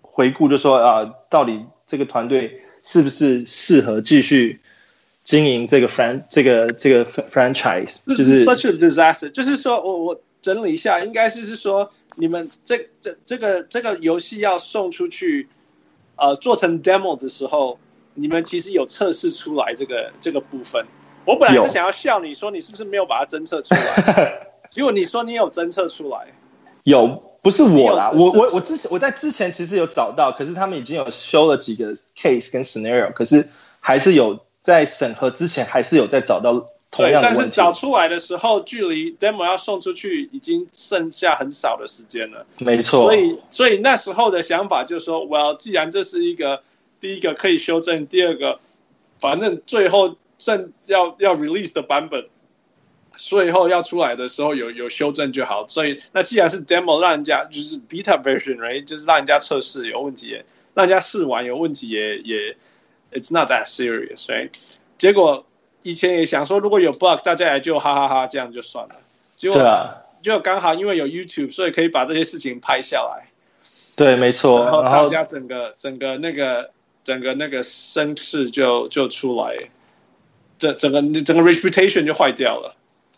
[0.00, 4.60] 回顾，就说啊，到底这个团队是不是适合继续？
[5.24, 9.30] 经营这个 fran 这个这个 franchise 就是 such a disaster。
[9.30, 15.48] 就是说我我整理一下，应该是是说你们这这这个这个游戏要送出去，
[16.16, 17.78] 呃，做成 demo 的时候，
[18.14, 20.84] 你们其实有测试出来这个这个部分。
[21.24, 26.34] 我本来是想要笑你说你是不是没有把它侦测出来， 结果你说你有侦测出来。
[26.84, 33.48] 有，不是我啦，我我我之前我在之前其实有找到，可是他们已经有修了几个 case 跟 scenario，可是
[33.80, 34.40] 还是有。
[34.62, 36.52] 在审核之前，还是有在找到
[36.88, 37.40] 同样的问题。
[37.40, 42.46] 但是找出来的时候，距离 demo 要送出去已经剩下很少的时间了。
[42.58, 43.02] 没错。
[43.02, 46.62] 所以，所以那时候的想法就是说，Well，既然这是一个
[47.00, 48.60] 第一个可以修正，第二个，
[49.18, 52.26] 反正最后正要要 release 的版本，
[53.16, 55.66] 所以后要出来的时候有有修正就好。
[55.66, 60.44] 所以，那既然是 demo，让人家就是 beta version，right，就是让人家测试有问题也，
[60.74, 62.56] 让人家试玩有问题也也。
[63.14, 64.48] It's not that serious, right?
[64.96, 65.44] 结果
[65.82, 68.94] 以前也想说，如果有 bug，大家也就哈哈哈，这样就算了。
[69.36, 73.28] 结果就刚好因为有 YouTube，所以可以把这些事情拍下来。
[73.94, 74.64] 对，没错。
[74.64, 76.70] 然后大家整个整个那个
[77.04, 79.54] 整个那个声势就就出来，
[80.58, 82.74] 整整个整个 reputation 就坏掉了。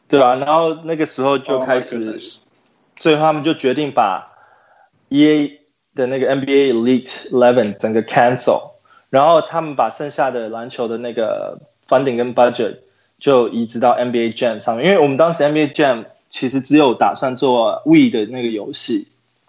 [0.09, 2.21] 对啊，然后那个时候就开始，
[2.97, 4.33] 最后他们就决定把
[5.09, 5.59] EA
[5.95, 8.75] 的那个 NBA Elite Eleven 整个 cancel。
[9.11, 12.79] 然后他们把剩下的篮球的那个 funding 跟 budget
[13.21, 19.07] 就移植到 NBA Jam 上面，因为我们当时 NBA Jam 其实只有打算做 Wii 的那个游戏，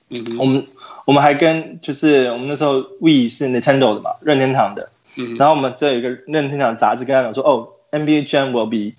[0.10, 0.68] 嗯，我们
[1.06, 8.96] 我们还跟就是我们那时候 Wii 是 Nintendo 的嘛，任天堂的，嗯，然后我们这有一个任天堂杂志跟他讲说，哦，NBA Jam will be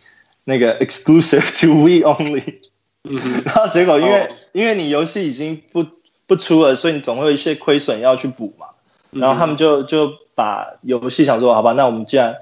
[0.49, 2.61] 那个 exclusive to we only。
[3.03, 5.85] 嗯，然后结果因为、哦、因为你游戏已经不
[6.27, 8.69] 不出了，所以你总会有一些亏损要去补嘛。
[9.11, 12.37] 然后他们就就把游戏想说，好吧，那我们既然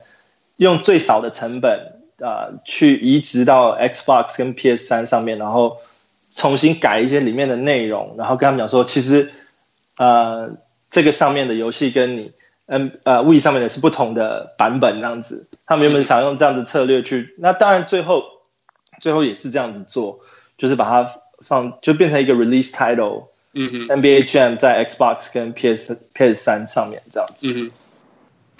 [0.56, 5.78] 用最少的成本啊、呃，去移植到 Xbox 跟 PS 三上面，然后
[6.30, 9.32] 重新改一些里面的内容，然后跟他们讲说，其实
[9.96, 10.52] 呃
[10.90, 12.32] 这个上面的游戏跟你
[12.66, 15.46] 嗯呃 Wii 上面的是不同的版本，这样子。
[15.66, 18.24] 他们原本想用这样的策略去，那当然最后
[19.00, 20.20] 最后也是这样子做，
[20.56, 21.10] 就是把它
[21.40, 23.28] 放就变成一个 release title。
[23.56, 27.52] 嗯哼，NBA Jam 在 Xbox 跟 PS PS 三上面这样子。
[27.52, 27.70] 嗯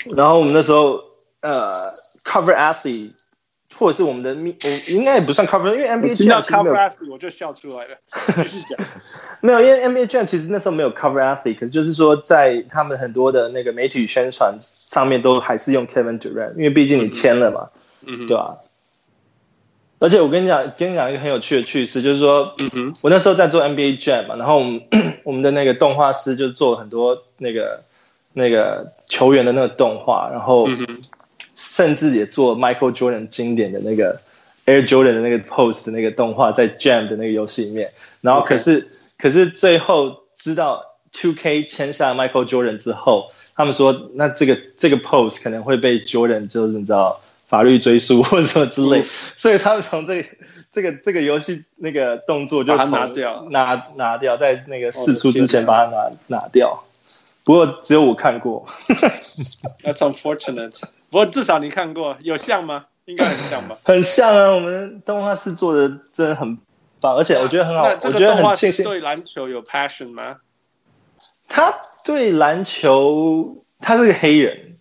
[0.05, 1.01] 哼，然后我们那时候
[1.41, 1.93] 呃
[2.25, 3.13] ，Cover Athlete
[3.77, 7.97] 或者是我们的密，我应该也不算 Cover，因为 NBA 听到 Cover Athlete 我就笑出来了。
[8.45, 8.79] 继续讲，
[9.41, 17.69] 没有，因为 NBA Jam 其实那时候没有 Cover Athlete，可是就是说在他们很多的那个媒体宣传上面都还是用 Kevin Durant，因为毕竟你签了嘛，
[18.07, 18.59] 嗯，对吧？
[20.01, 24.83] 而且我跟你讲，跟你讲一个很有趣的趣事，就是说，嗯哼，我那时候在做 NBA Jam 嘛，然后我们
[25.25, 27.83] 我们的那个动画师就做了很多那个
[28.35, 30.69] 那个球员的那个动画，然后
[31.55, 34.21] 甚至也做 Michael Jordan 经典的那个
[34.67, 38.89] Air Jordan 的那个 pose 的那个动画在 Jam 的那个游戏里面，然后可是.
[39.19, 47.21] 可是最后知道 tok 签下 Michael Jordan 之后，他们说那这个这个 pose 可能会被 Jordan 就是你知道。
[47.47, 49.03] 法律追诉 或者什么之类，
[49.37, 50.29] 所以他们从这个
[50.73, 56.83] 这个这个游戏那个动作就把它拿掉，拿拿掉，在那个试出之前把它拿拿掉。
[57.45, 58.67] 不过只有我看过，
[59.85, 60.83] That's unfortunate。
[61.11, 62.87] 不过至少你看过，有像吗？
[63.05, 63.77] 应该很像吧？
[63.85, 66.59] 很像啊，我们动画师做的真的很
[67.01, 67.87] 棒，而且我觉得很好。
[67.87, 70.37] 那这个动画师对篮球有 passion 吗？
[71.49, 71.75] 他
[72.05, 74.79] 对篮球，他是个黑人。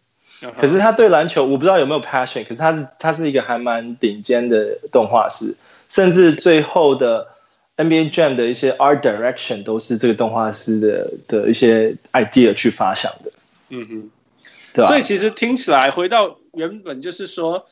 [0.59, 5.55] 可是他对篮球我不知道有没有 passion，可是他是他是一个还蛮顶尖的动画师，
[5.87, 7.27] 甚至最后的
[7.77, 13.31] NBA Jam 的一些 art direction 都是这个动画师的的一些 idea 去发想的。
[13.69, 14.09] 嗯哼，
[14.73, 14.87] 对吧？
[14.87, 17.67] 所以其实听起来回到原本就是说，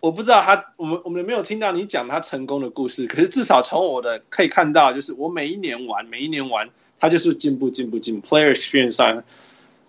[0.00, 9.22] 我不知道他我们我们没有听到你讲他成功的故事，可是至少从我的可以看到，就是我每一年玩每一年玩，他就是进步进步进步，player experience 上。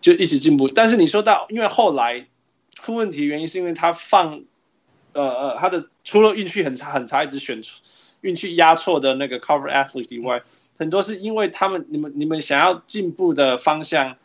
[0.01, 2.25] 就一直进步，但是你说到，因为后来
[2.73, 4.41] 出问题原因是因为他放，
[5.13, 7.61] 呃呃，他的除了运气很差很差，一直选
[8.21, 10.41] 运气压错的那个 cover athlete 以外，
[10.77, 14.17] 很多是因为他们你们你们想要进步的方向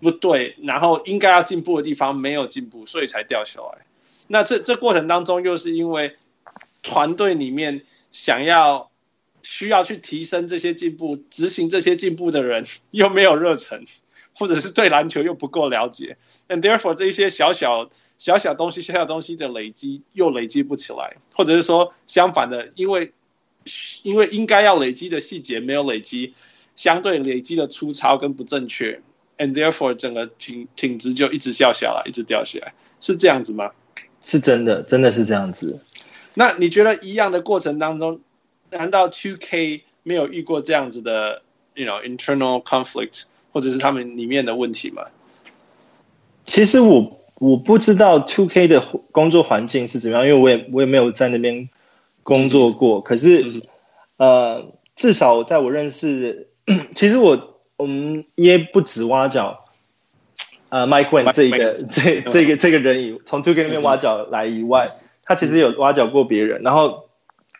[0.00, 3.86] 不对，然后应该要进步的地方没有进步，所以才掉下来。
[4.26, 6.16] 那这这过程当中又是因为
[6.82, 7.82] 团队里面
[8.12, 8.90] 想要
[9.42, 13.84] 需要去提升这些进步，执行这些进步的人 又没有热忱。
[14.38, 16.18] 或者是对篮球又不够了解
[16.50, 17.88] ，and therefore 这一些小小
[18.18, 23.12] 小小东西、小小东西的累积又累积不起来，或者是说相反的，因为
[24.02, 26.34] 因为应该要累积的细节没有累积，
[26.74, 29.00] 相对累积的粗糙跟不正确
[29.38, 33.70] ，and therefore 整个挺挺直就一直掉下来，一直掉下来，是这样子吗？
[34.20, 35.80] 是真的，真的是这样子。
[36.34, 38.20] 那你觉得一样的过程当中，
[38.70, 41.42] 难道 Two K 没有遇过这样子的
[41.74, 43.24] ，you know internal conflict？
[43.52, 45.06] 或者是他们里面的问题吗？
[46.44, 48.80] 其实我我不知道 Two K 的
[49.12, 51.68] 工作环境是怎么样，因为我也我也没有在那边
[52.22, 53.00] 工作过。
[53.00, 53.62] 可是、嗯，
[54.16, 56.48] 呃，至少在我认识，
[56.94, 59.64] 其实我我们也不止挖角，
[60.68, 66.62] 呃，Mike 这一个 这这个这个人以从 Two K 那边挖角来以外，他其实有挖角过别人。
[66.62, 67.08] 然后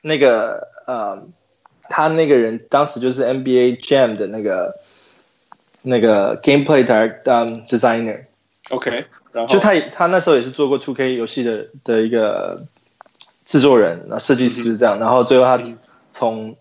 [0.03, 1.23] 那个呃，
[1.89, 4.81] 他那个人当时就是 NBA Jam 的那个。
[5.89, 7.61] 那个 gameplay 的、um,
[9.49, 12.65] 就他他那时候也是做过 Two K 游戏的的一个
[13.45, 15.61] 制作人，那设计师这样、嗯，然后最后他
[16.11, 16.57] 从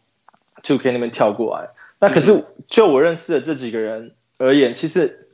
[0.63, 1.65] 2K 那边跳过来。
[1.65, 5.28] 嗯、那可是就我认识的这几个人而言，其实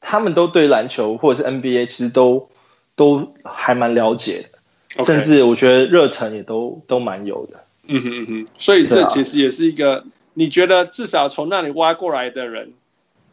[0.00, 2.50] 他们都对篮球或者是 NBA 其实都
[2.94, 4.46] 都还蛮了解
[4.94, 7.64] 的甚至我觉得热忱也都都蛮有的。
[7.86, 10.04] 嗯哼嗯哼，所以这其实也是一个、啊、
[10.34, 12.72] 你觉得至少从那里挖过来的人。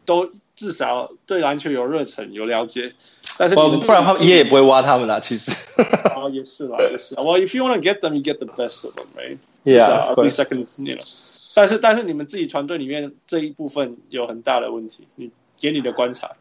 [0.06, 2.94] 都至少对篮球有热忱、有了解，
[3.40, 5.18] 但是不然的话，爷也不会挖他们啦。
[5.18, 5.50] 其实，
[6.14, 7.14] 啊，也是啦，也是。
[7.14, 9.38] Well, if you want to get them, you get the best of them, right?
[9.64, 11.52] Yeah, be second, you know.
[11.54, 15.08] 但是，但是你们自己团队里面这一部分有很大的问题。
[15.14, 16.32] 你给你的观察，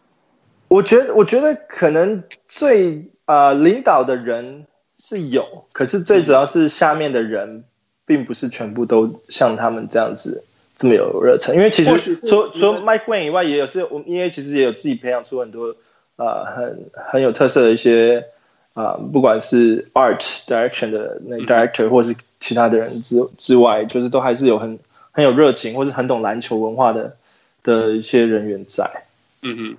[0.68, 7.64] 我觉得，我觉得可能最啊、呃、领导的人是有，可是最主要是下面的人，
[8.06, 10.44] 并不是全部都像他们这样子。
[10.76, 15.76] 这么有热忱，因为其实除除 Mike Wayne 以外，也有是我们因为其实也有自己培养出很多
[16.20, 18.26] 呃很很有特色的一些
[18.74, 24.78] 啊、呃，不管是 art direction 的那 director，或是其他的人之之外，就是都还是有很
[25.12, 27.16] 很有热情，或是很懂篮球文化的
[27.64, 29.06] 的一些人员在。
[29.42, 29.78] 嗯哼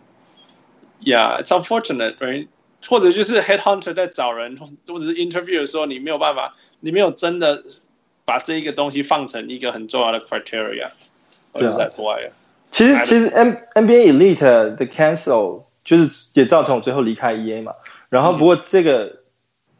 [1.04, 2.48] ，Yeah，it's unfortunate，right？
[2.88, 7.62] 或者就是 headhunter 在找人，或者是 interview 的时候，你没有办法，你没有真的
[8.24, 10.88] 把这一个东西放成一个很重要的 criteria，
[11.52, 12.30] 或者是 that's why。
[12.70, 17.74] 其实其实 N NBA Elite 的 cancel 就是也造成我最后离开 EA 嘛。
[18.08, 19.16] 然后不过这个、嗯、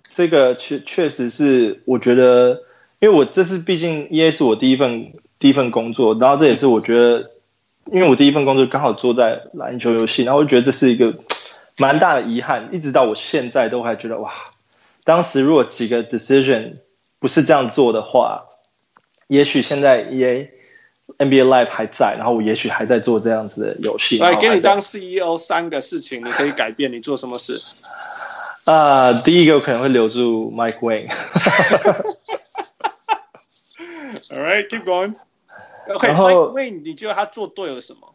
[0.06, 2.62] 这个确确实是我觉得，
[3.00, 7.30] 因为我这是毕竟 EA 是我第一份第一份工作，然后这也是我觉得，
[7.92, 11.14] 因为我第一份工作刚好做在篮球游戏，然后我觉得这是一个。
[11.76, 14.30] 蛮大的遗憾，一直到我现在都还觉得哇，
[15.02, 16.74] 当时如果几个 decision
[17.18, 18.48] 不是这样做的话，
[19.28, 20.50] 也许现在 EA
[21.18, 24.18] NBA Live 还在，然后我也许还在做这样子的游戏。
[24.18, 27.58] 来，给你当 CEO 三个事情，你可以改变，你做什么事？
[28.64, 31.08] 啊、 uh,，第一个我可能会留住 Mike Wayne。
[34.30, 35.14] All right, keep going.
[35.88, 38.14] OK，Mike Wang，你觉得他做对了什么？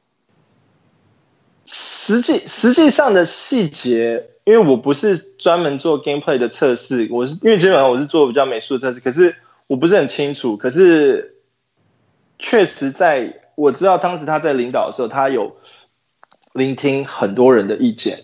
[1.66, 9.36] 实际实际上的细节，因为我不是专门做 gameplay 的测试，我是因为基本上我是做比较美术的测试，可是
[9.68, 10.56] 我不是很清楚。
[10.56, 11.35] 可是
[12.40, 15.56] 确实在我知道当时他在领导的时候，他有
[16.54, 18.24] 聆听很多人的意见.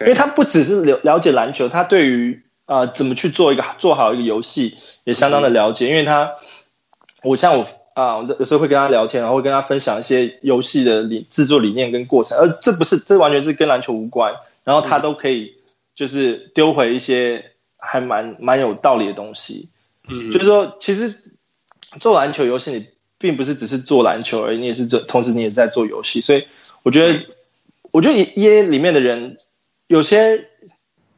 [0.00, 6.32] 因为他不只是了了解篮球，他对于啊、呃、怎么去做一个做好一个游戏也相当的了解，因为他
[7.22, 7.66] 我像我。
[7.96, 14.34] 啊，我有时候会跟他聊天，然后会跟他分享一些游戏的理制作理念跟过程，而这不是，这完全是跟篮球无关。
[14.64, 15.54] 然后他都可以
[15.94, 19.70] 就是丢回一些还蛮蛮有道理的东西。
[20.10, 21.32] 嗯，就是说，其实
[21.98, 22.86] 做篮球游戏，你
[23.18, 26.20] 并不是只是做篮球而已，你也是这，同时你也是在做游戏。
[26.20, 26.46] 所以
[26.82, 27.20] 我觉得，
[27.90, 29.38] 我觉得 EA 里面的人
[29.86, 30.48] 有些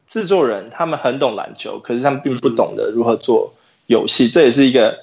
[0.07, 3.55] 制作人，他们很懂篮球，可是他们并不懂得如何做
[3.87, 4.99] 游戏，这也是一个。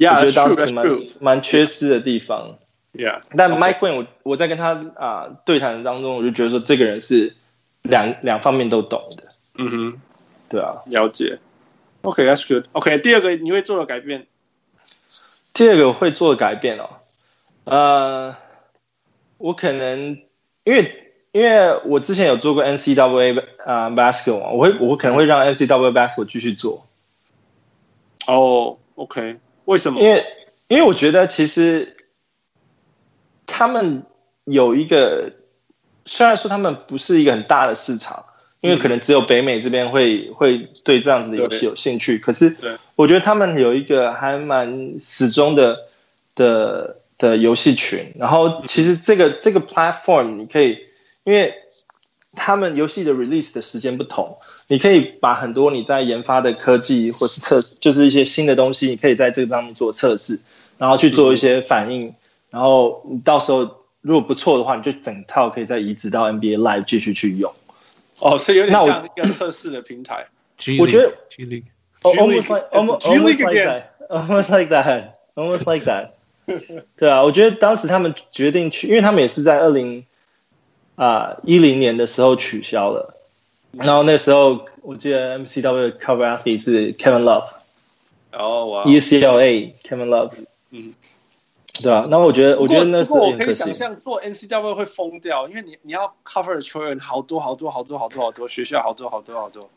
[0.00, 0.86] 我觉得当时蛮
[1.18, 2.56] 蛮缺失的地方。
[2.92, 7.34] Yeah，但 Mike Wang 我我在跟他啊、呃、对谈当中，我就觉得说这个人是
[7.82, 9.24] 两两方面都懂的。
[9.56, 10.00] 嗯哼，
[10.48, 11.40] 对啊，了解。
[12.02, 12.64] OK，that's、okay, good。
[12.70, 14.27] OK，第二个你会做的改变？
[15.58, 16.88] 第二个会做改变哦，
[17.64, 18.36] 呃，
[19.38, 20.10] 我可能
[20.62, 26.86] 因为因为我之前有做过 NCAA 啊、呃、basketball，我会我可能会让 NCAA basketball 继续做。
[28.28, 29.40] 哦、oh，OK。
[29.64, 30.00] 为什么？
[30.00, 30.24] 因为
[30.68, 31.96] 因为我觉得其实
[33.44, 34.04] 他们
[34.44, 35.32] 有一个，
[36.04, 38.26] 虽然说他们不是一个很大的市场，
[38.60, 42.18] 因为可能只有北美这边会会对这样子的游戏有兴趣。
[42.18, 42.56] 可是
[42.96, 45.86] 我觉得他们有一个还蛮始终的
[46.34, 48.12] 的的游戏群。
[48.18, 50.78] 然后其实这个这个 platform 你可以，
[51.24, 51.54] 因为。
[52.40, 54.36] 他们游戏的 release 的时间不同，
[54.68, 60.38] 你可以把很多你在研发的科技或是测试，就是一些新的东西，你可以在这个上面做测试，
[60.76, 62.14] 然后去做一些反应，
[62.50, 67.52] 然后你到时候如果不错的话，你就整套可以再移植到 NBA Live 继续去用。
[68.20, 70.26] 哦，所以有点像一个测试的平台。
[70.78, 71.64] 我觉得 G League
[72.02, 76.10] almost like almost like that almost like that almost like that。
[76.96, 80.04] 对啊，我觉得当时他们决定去，因为他们也是在二零。
[80.96, 83.14] 啊，一零年的时候取消了，
[83.70, 87.50] 然后那时候我记得 MCW 的 cover athlete 是 Kevin Love，
[88.32, 90.32] 哦，哇，UCLA Kevin Love，
[90.72, 90.92] 嗯，
[91.82, 99.68] 对啊，那我觉得，我觉得那时候我可以想象做 NCW 会疯掉，因为你你要 cover 的球员好多好多好多好多好多学校好多好多好多，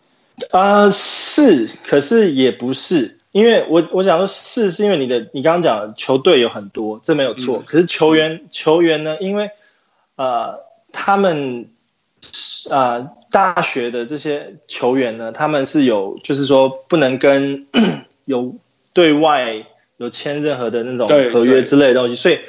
[0.51, 9.51] 啊，是，可是也不是，因为我我想说，是是因为你的你刚刚讲的球队有很多，这没有错，嗯、可是球员球员呢，因为
[10.15, 10.69] 呃。
[10.93, 11.69] 他们
[12.69, 17.65] 啊、呃，大学的这些球员呢，他们是有，就是说不能跟
[18.25, 18.53] 有
[18.91, 19.65] 对外
[20.01, 22.39] 有签任何的那种合约之类的东西，所以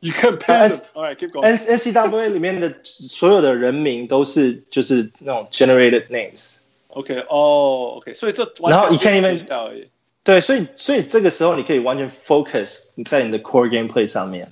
[0.00, 0.82] you can pass.
[0.94, 1.42] all right keep going.
[1.42, 6.56] N N C W A 里面的所有的人名都是就是那种 generated names.
[6.88, 9.38] OK，哦、oh,，OK，所以这然后你看你们
[10.24, 14.50] 对，所以所以这个时候你可以完全 focus 在你的 core gameplay 上面。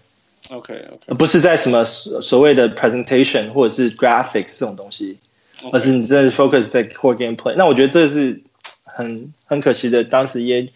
[0.51, 5.19] OK OK，不是在什么所谓的 presentation 或者是 graphics 这种东西
[5.63, 5.71] ，okay.
[5.73, 7.55] 而是你真的 focus 在 core gameplay。
[7.57, 8.43] 那我觉得这是
[8.85, 10.69] 很很可惜的，当时也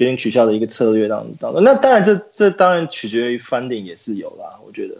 [0.00, 1.62] 决定取消的一个策略当当中。
[1.62, 4.96] 那当然这，这这当然取决于 funding 也是有啦，我觉得。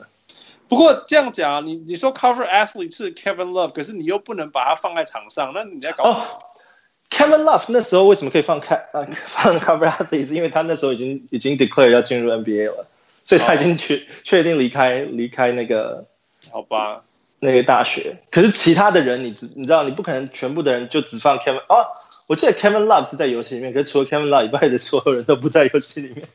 [0.68, 10.26] 不过这样讲，你你说 cover athlete 是 Kevin Love，可是你又不能把它放在场上，那你在搞什么？Oh，Kevin Love 那时候为什么可以放开啊放 cover athlete？
[10.26, 12.86] 是因为他那时候已经已经 declare 要进入 NBA 了。
[13.24, 16.06] 所以他已经确确定离开离开那个，
[16.50, 17.02] 好吧？
[17.42, 21.88] 那个大学，可是其他的人你知你知道你不可能全部的人就只放 Kevin 啊，
[22.26, 26.28] 我记得 Kevin Love 是在游戏里面，可是除了 Kevin Love 以外的所有人都不在游戏里面，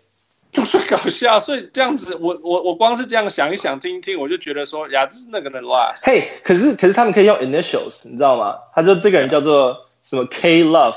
[0.51, 1.39] 就是搞笑。
[1.39, 6.01] 所以这样子，我我我光是这样想一想听一听，我就觉得说呀，这是那个人 last。
[6.03, 8.57] 嘿，可是可是他们可以用 initials，你知道吗？
[8.73, 10.95] 他说这个人叫做什么 K Love，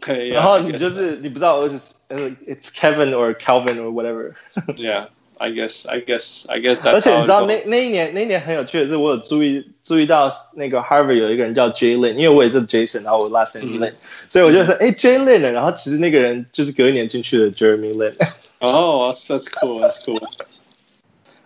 [0.00, 0.28] 可以。
[0.28, 2.16] 然后你就是你不知道是呃
[2.46, 4.34] ，it's Kevin or Calvin or whatever。
[4.76, 5.08] Yeah。
[5.38, 6.80] I guess, I guess, I guess.
[6.82, 13.96] 而且你知道那那一年那一年很有趣的是，我有注意注意到那个 Harvard 有一个人叫 Jalen，因为我也是 Jason，然后我 last name Lin，、嗯、
[14.30, 18.14] 所以我就说哎 Jalen 呢，然后其实那个人就是隔一年进去的 Jeremy Lin。
[18.60, 20.18] 哦、oh,，that's cool, that's cool.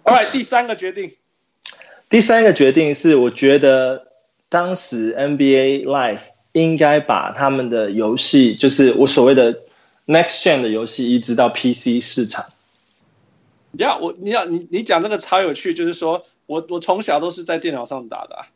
[0.05, 1.11] Alright，第三个决定，
[2.09, 4.07] 第三个决定是我觉得
[4.49, 6.21] 当时 NBA Live
[6.53, 9.59] 应该把他们的游戏，就是我所谓的
[10.07, 12.47] Next Gen 的游戏移植到 PC 市场。
[13.79, 18.47] 呀、yeah,，我你要你你讲这个超有趣，就是说我我从小都是在电脑上打的、啊，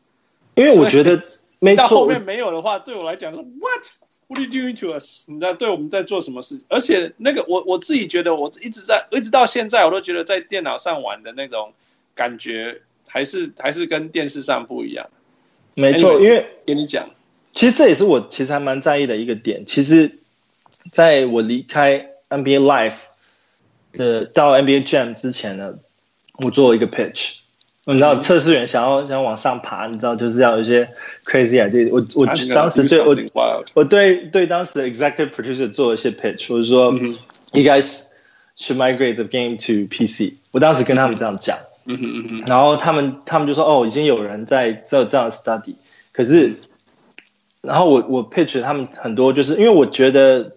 [0.55, 1.23] 因为我觉得
[1.61, 1.83] 没错。
[1.83, 3.87] 到后面没有的话，对我来讲说，What
[4.27, 5.23] What are you doing to us？
[5.27, 6.61] 你在对我们在做什么事？
[6.69, 11.73] 而且那个我我自己觉得，我一直在一直到现在，我都觉得在电脑上玩的那种
[12.15, 15.09] 感觉，还是还是跟电视上不一样。
[15.75, 17.11] 没错，因为跟你讲，
[17.53, 19.65] 其实这也是我其实还蛮在意的一个点。
[19.67, 20.19] 其实，
[20.91, 22.95] 在我离开 NBA Live。
[23.97, 25.75] 呃，到 NBA Jam 之前呢，
[26.39, 27.37] 我做了一个 pitch，
[27.85, 30.89] 你知道测试员想要想往上爬，你知道就是要有一些
[31.25, 31.89] crazy idea。
[31.93, 33.17] 我我当时对我
[33.75, 37.17] 我对对当时的 executive producer 做了一些 pitch，我就说、嗯、
[37.53, 38.07] you guys
[38.59, 40.35] should migrate the game to PC。
[40.51, 41.57] 我当时跟他们这样讲，
[42.47, 45.77] 然后他们他们就说哦，已经有人在做这样的 study，
[46.13, 46.55] 可是，
[47.61, 50.53] 然后我我 pitch 他们很多，就是因为我觉得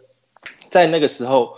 [0.70, 1.56] 在那个时候。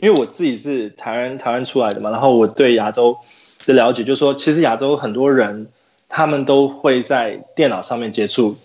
[0.00, 3.18] 因为我自己是台湾台湾出来的嘛，然后我对亚洲
[3.66, 5.68] 的了解就是说，其实亚洲很多人
[6.08, 8.56] 他们都会在电脑上面接触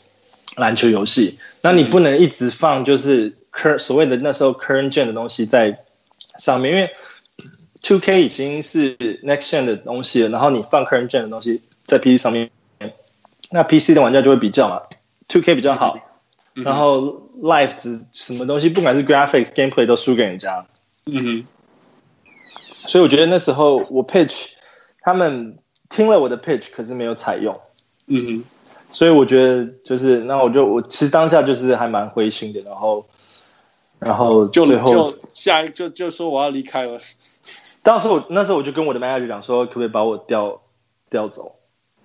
[0.56, 5.80] 篮球游戏，那你不能一直放就是 current 所谓的那时候 current gen 的东西在
[6.40, 6.90] 上面，因为
[7.82, 12.50] two K 已经是 next gen 的东西了，然后你放 current gen 的东西在 PC 上面，
[13.50, 14.82] 那 PC 的玩家就会比较嘛
[15.28, 16.00] ，two K 比较好，
[16.54, 20.66] 然后 life 什么东西，不管是 graphics gameplay 都输给人家。
[21.08, 21.46] 嗯哼，
[22.88, 24.54] 所以我觉得那时候我 pitch，
[25.02, 27.62] 他们听了我的 pitch，可是没有采用。
[28.08, 28.44] 嗯哼，
[28.92, 33.06] 所以我觉得就是那我就我其实当下就是还蛮灰心的，然后
[34.00, 37.00] 然后就最后就下一就就说我要离开了。
[37.84, 40.64] 当时我那时候我就跟我的 manager 讲说，可不可以把我调
[41.12, 41.56] 调走？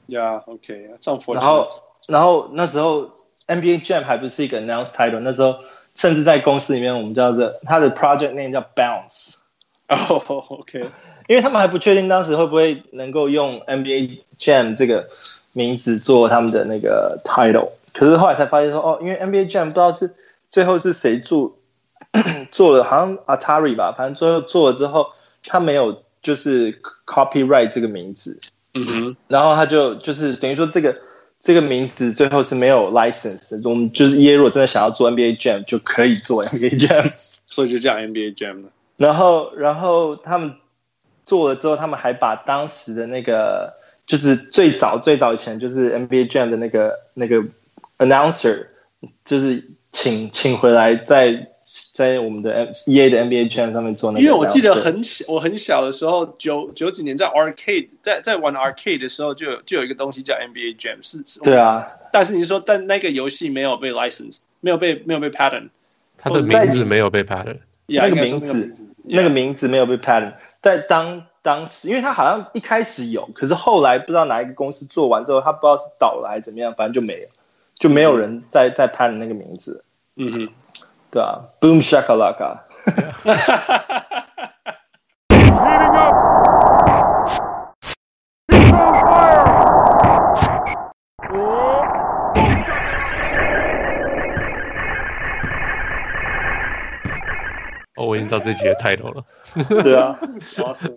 [0.09, 1.21] 呀、yeah,，OK，这样。
[1.29, 1.67] 然后
[2.07, 3.13] 然后那时候
[3.47, 5.55] NBA Jam 还不是一个 announced title，那时候。
[5.95, 9.37] 甚至在公司里面，我们叫做他的 project name 叫 Bounce。
[9.89, 10.79] 哦，OK，
[11.27, 15.09] 因为他们还不确定当时会不会能够用 NBA Jam 这个
[15.53, 17.71] 名字做他们的那个 title。
[17.93, 20.15] 可是后来才发现说，哦，因为 NBA Jam 不知道是
[20.51, 21.57] 最后是谁做
[22.53, 25.09] 做了，好像 Atari 吧，反正最后做了之后，
[25.45, 28.39] 他没有就是 copyright 这个名字。
[28.75, 30.97] 嗯哼，然后他就就是等于说这个。
[31.41, 37.11] 这个名字最后是没有 license，我们就是 EA 如果真的想要做 NBA Jam 就可以做 NBA Jam，
[37.47, 38.69] 所以就叫 NBA Jam 了。
[38.97, 40.57] 然后，然后他们
[41.25, 43.75] 做了之后，他们还把当时的那个
[44.07, 47.43] 就是最早最早以前就是 NBA Jam 的那个那个
[47.99, 48.67] announcer，
[49.25, 51.50] 就是请请回来在。
[52.01, 61.87] 在我们的 EA 的 NBA Jam 上面做那个，因为我记得很小，我很小的时候，九九几年在 Arcade，在在玩 Arcade 的时候，就有就有一个东西叫 NBA Jam，是，是，对啊。
[62.11, 65.69] 但是你说，但那个游戏没有被 license，没有被没有被 pattern，
[66.17, 68.73] 它的名字没有被 pattern，那个名字
[69.05, 70.33] 那个名字没有被 pattern，
[70.63, 77.29] 在当当时，因为它好像一开始有，可是后来不知道哪一个公司做完之后，他不知道是倒了还是怎么样，反正就没有，
[77.79, 79.85] 就没有人再再 patent 那个名字。
[80.17, 80.49] 嗯哼。
[81.11, 82.59] 对啊，Boom Shakalaka。
[97.97, 99.25] 哦，我已经知道这集的 title 了。
[99.83, 100.17] 对啊，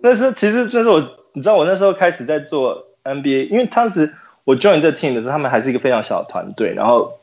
[0.00, 1.02] 那是其实就是我，
[1.32, 7.18] 你知道我那时候开始在做 NBA，因为当时我 join 这 team 的时候，他们还是一个非常小的团队，然后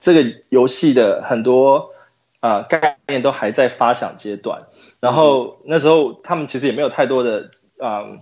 [0.00, 1.92] 这个游戏的很多。
[2.40, 4.66] 啊、呃，概念都还在发想阶段，
[5.00, 8.18] 然后那时候他们其实也没有太多的啊、呃、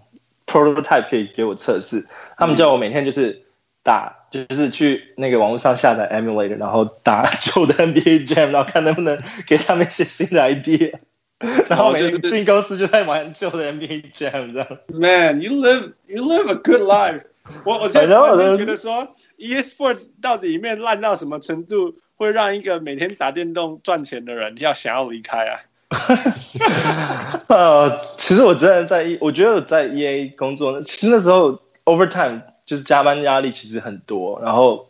[0.46, 2.06] prototype 可以给我测试，
[2.36, 3.44] 他们叫我每天就是
[3.82, 10.98] 打，就是去那个网络上下载 emulator，然后打 旧的 NBA Jam，然后看能不能给他们一些新的 idea，
[11.68, 14.78] 然后每天进公司就在玩旧的 NBA Jam 这样。
[14.88, 17.22] Man, you live you live a good life.
[17.64, 17.88] 我我我
[18.36, 25.60] 的觉得说，EA Sport 到底里面烂到什么程度，会让一个每天打电动赚钱的人要想要离开啊？
[27.48, 34.88] 呃，其实我真的在 E，我觉得我在 EA 工作，其实那时候 overtime 就是加班压力其实很多，然后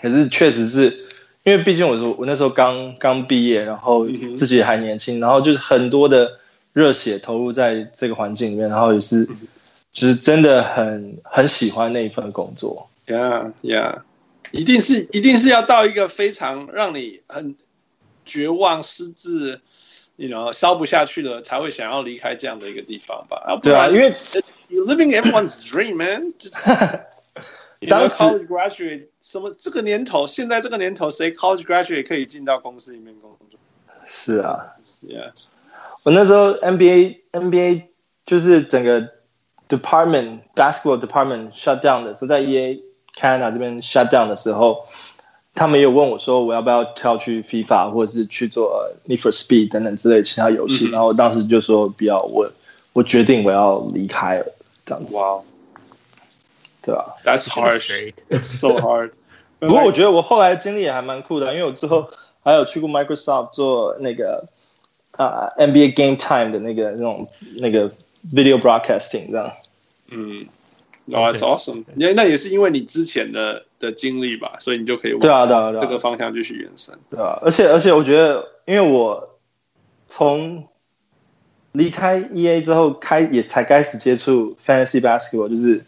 [0.00, 0.96] 可是确实是
[1.42, 4.06] 因为毕竟我说我那时候刚刚毕业，然后
[4.36, 6.38] 自己还年轻，然后就是很多的
[6.72, 9.28] 热血投入在这个环境里面，然后也是
[9.92, 12.88] 就是真的很很喜欢那一份工作。
[13.06, 13.98] Yeah, yeah，
[14.52, 17.54] 一定是一定是要到一个非常让你很
[18.24, 19.60] 绝望失智。
[20.20, 23.40] You know，烧不下去了，才会想要离开这样的一个地方吧？
[23.46, 24.12] 啊对啊，因为
[24.66, 26.32] you living everyone's dream, man
[27.88, 33.60] 当 college graduate 什么这个年头，现在这个年头，谁 college graduate 可以进到公司里面工作？
[34.04, 34.74] 是啊
[35.06, 35.30] ，Yeah，
[36.02, 37.84] 我那时候 NBA NBA
[38.26, 39.08] 就是整个
[39.68, 42.82] department basketball department shut down 的，是在 EA
[43.18, 44.86] Canada 这边 shut down 的时候。
[45.54, 52.48] 他们也有问我说，我要不要跳去 FIFA 或者是去做 Need for Speed 等等之类其他游戏，嗯、然后我当时就说不要，我
[52.92, 54.46] 我决定我要离开了，
[54.86, 55.16] 这样子。
[55.16, 55.42] 哇，Wow.
[56.82, 57.80] 对吧？That's hard.
[58.30, 59.10] It's so hard.
[59.58, 62.08] 不过我觉得我后来经历也还蛮酷的，因为我之后
[62.44, 64.46] 还有去过 Microsoft 做那个
[65.16, 67.90] 啊、uh, NBA Game Time 的那个那种那个
[68.32, 69.52] Video Broadcasting 这样。
[70.06, 70.46] 嗯。
[71.12, 71.84] 哦，That's awesome！
[71.94, 77.38] 那那也是因为你之前的的经历吧，所以你就可以往对啊对啊对啊这个方向继续延伸，对啊。
[77.42, 79.38] 而且而且我觉得，因为我
[80.06, 80.68] 从
[81.72, 85.84] 离开 EA 之后开也才开始接触 Fantasy Basketball，就是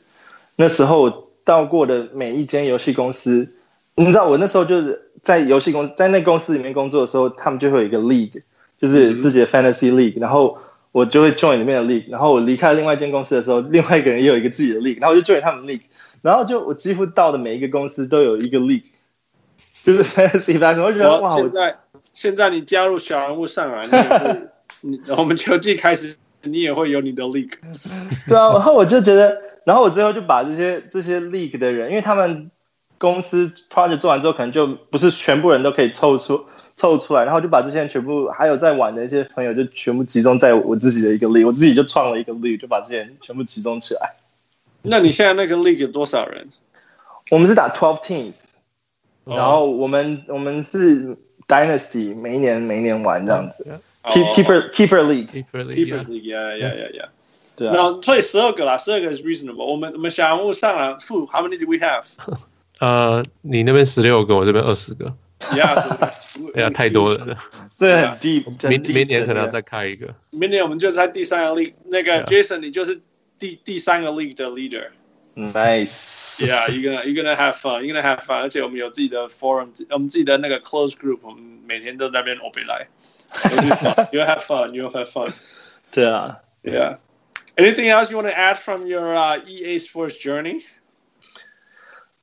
[0.57, 3.53] 那时候到过的每一间游戏公司，
[3.97, 8.43] 你知道我那时候就是在游戏公司在那公司里面工作的时候，他们就会有一个 League，
[8.81, 10.59] 就是自己的 Fantasy League，嗯，然后。
[10.93, 15.83] 我就会 join 里面的 league，然后我离开另外一间公司的时候，另外一个人也有一个自己的 league，然后我就 join 他们 league，
[16.23, 18.83] 然后就我几乎到的每一个公司都有一个 league，
[19.83, 21.77] 就是 fantasy basketball，我觉得哇，现在
[22.13, 23.87] 现在你加入小人物上来，
[24.81, 27.53] 你 我们球季开始，你也会有你的 league，
[28.27, 32.51] 对啊，然后我就觉得，然后我最后就把这些这些 league 的人，因为他们
[32.99, 36.47] 公司 project 做完之后，可能就不是全部人都可以凑出。
[36.81, 44.15] 凑出来，然后就把这些人全部，还有在玩的一些朋友，就全部集中在我自己的一个 league，我自己就创了一个 league，就把这些人全部集中起来。
[44.81, 46.49] 那你现在那个 league 有多少人？
[47.31, 48.55] 我们是打 twelve teams，
[49.25, 51.15] 然后我们我们是
[51.47, 53.67] dynasty，每一年每一年玩这样子。
[54.05, 57.09] Keep keeper keeper league，keeper league，yeah yeah yeah yeah。
[57.55, 59.67] 对啊，然后所以十二个啦，十二个是 reasonable。
[59.67, 62.05] 我们我们小人物上了，How many do we have？
[62.81, 65.15] 呃，你那边十六个，我这边二十个。
[65.58, 65.76] 呀，
[66.56, 67.38] 哎呀，太多了，
[67.78, 68.70] 对，很 deep。
[68.70, 71.74] 明明年可能要再开一个，明年我们就在第三个 league。
[71.86, 73.02] 那个 Jason，你就是
[73.38, 78.42] 第第三个 league 的 leader。Nice。Yeah，you're gonna you're gonna have fun，you're gonna have fun。
[78.42, 82.88] 而且我们有自己的 forum，我们自己的那个 close group，我们每天都在那边 open 来。
[84.12, 85.32] You'll have fun，you'll have fun。
[85.92, 89.14] 对啊，Yeah。Anything else you want to add from your
[89.46, 90.64] EA Sports journey？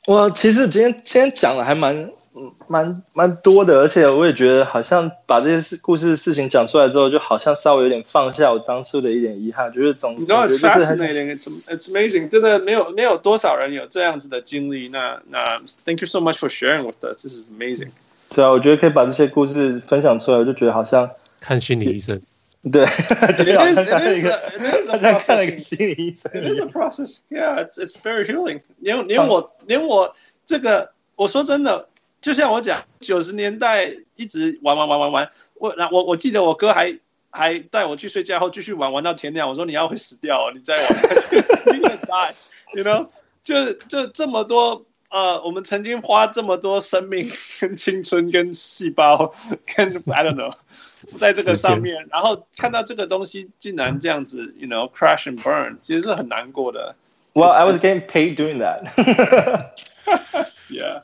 [0.07, 2.11] 我其实今天今天讲的还蛮。
[2.40, 10.16] 嗯，蛮蛮多的，而且我也觉得好像把这些事故事事情讲出来之后，就好像稍微有点放下我当初的一点遗憾，就是总。
[10.20, 14.88] 你知道，it's fascinating，it's it's amazing，真的没有没有多少人有这样子的经历。
[14.90, 17.90] 那那，thank you so much for sharing with us，this is amazing。
[18.30, 21.10] 对啊，我觉得可以把这些故事分享出来，我就觉得好像
[21.40, 22.22] 看心理医生。
[22.72, 24.40] 对，好像看了一个，
[24.92, 26.32] 好像看了一个心理医生。
[26.34, 28.62] It is a process，yeah，it's it's very healing。
[28.78, 30.14] 连连我连我
[30.46, 31.88] 这个，我说真的。
[32.22, 36.98] 就像我讲，九十年代一直玩玩玩玩玩，我那我我记得我哥还
[37.30, 39.48] 还带我去睡觉后继续玩玩到天亮。
[39.48, 41.36] 我说你要会死掉，你再玩 下去
[41.78, 43.08] ，you die，you know？
[43.44, 47.26] 就就这么多呃，我们曾经花这么多生命
[47.62, 49.34] 跟青春跟细胞
[49.76, 50.54] 跟 I don't know，
[51.18, 56.96] 在这个上面，然后看到这个东西竟然这样子，you know，crash and burn，其实是很难过的。
[57.34, 58.92] Well, I was getting paid doing that.
[60.70, 61.02] Yeah.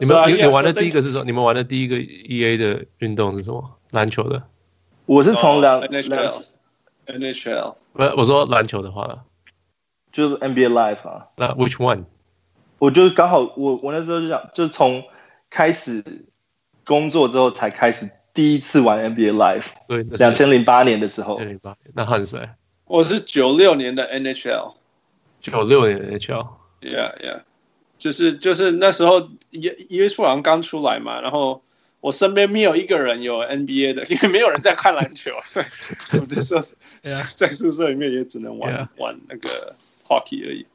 [0.00, 1.24] 你们你你玩的第一个是什么？
[1.24, 3.78] 你们玩的第一个 E A 的运动是什么？
[3.90, 4.42] 篮球的。
[5.06, 6.42] 我是从两 N H L
[7.06, 7.76] N H L。
[7.92, 9.24] 不，我说篮球的话，
[10.12, 11.26] 就是 N B A Live 啊。
[11.36, 12.04] 那 Which one？
[12.78, 15.02] 我就是刚好我我那时候就想，就是从
[15.50, 16.04] 开始
[16.84, 19.66] 工作之后才开始第一次玩 N B A Live。
[19.88, 21.38] 对，两千零八年的时候。
[21.38, 21.92] 零八年。
[21.94, 22.48] 那汉谁？
[22.84, 24.74] 我是九六年的 N H L。
[25.40, 26.46] 九六年的 N H L。
[26.80, 27.40] Yeah, yeah.
[28.02, 29.20] 就是就是那时候
[29.52, 31.62] ，EA Sports 好像刚出来嘛，然后
[32.00, 35.66] 我身边没有一个人有 NBA 的，因为没有人在看篮球，所以
[36.18, 36.60] 我就说
[37.36, 39.76] 在宿舍里面也只能玩.玩那个
[40.08, 40.66] hockey 而已。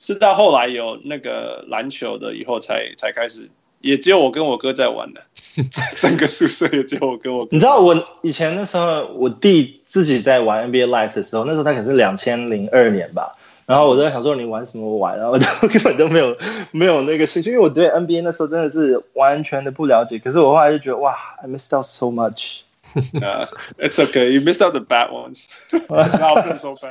[0.00, 3.48] 是到后来有那个篮球的以后才才开始，
[3.80, 5.22] 也只有我跟我哥在玩的，
[5.96, 7.50] 整个宿舍也只有我跟我哥。
[7.52, 13.36] 你知道我以前那时候，我弟自己在玩 NBA Live 的时候，那时候他可是两千零二年吧。
[13.66, 15.18] 然后我都在想说，你玩什么玩？
[15.18, 16.36] 然 后我就根本都没有
[16.70, 20.18] 没有那个兴趣，因为我对 NBA 那时候真的是完全的不了解。
[20.18, 22.60] 可是我后来就觉得，哇，I missed out so much。
[23.12, 23.46] Uh,
[23.78, 25.44] it's okay, you missed out the bad ones.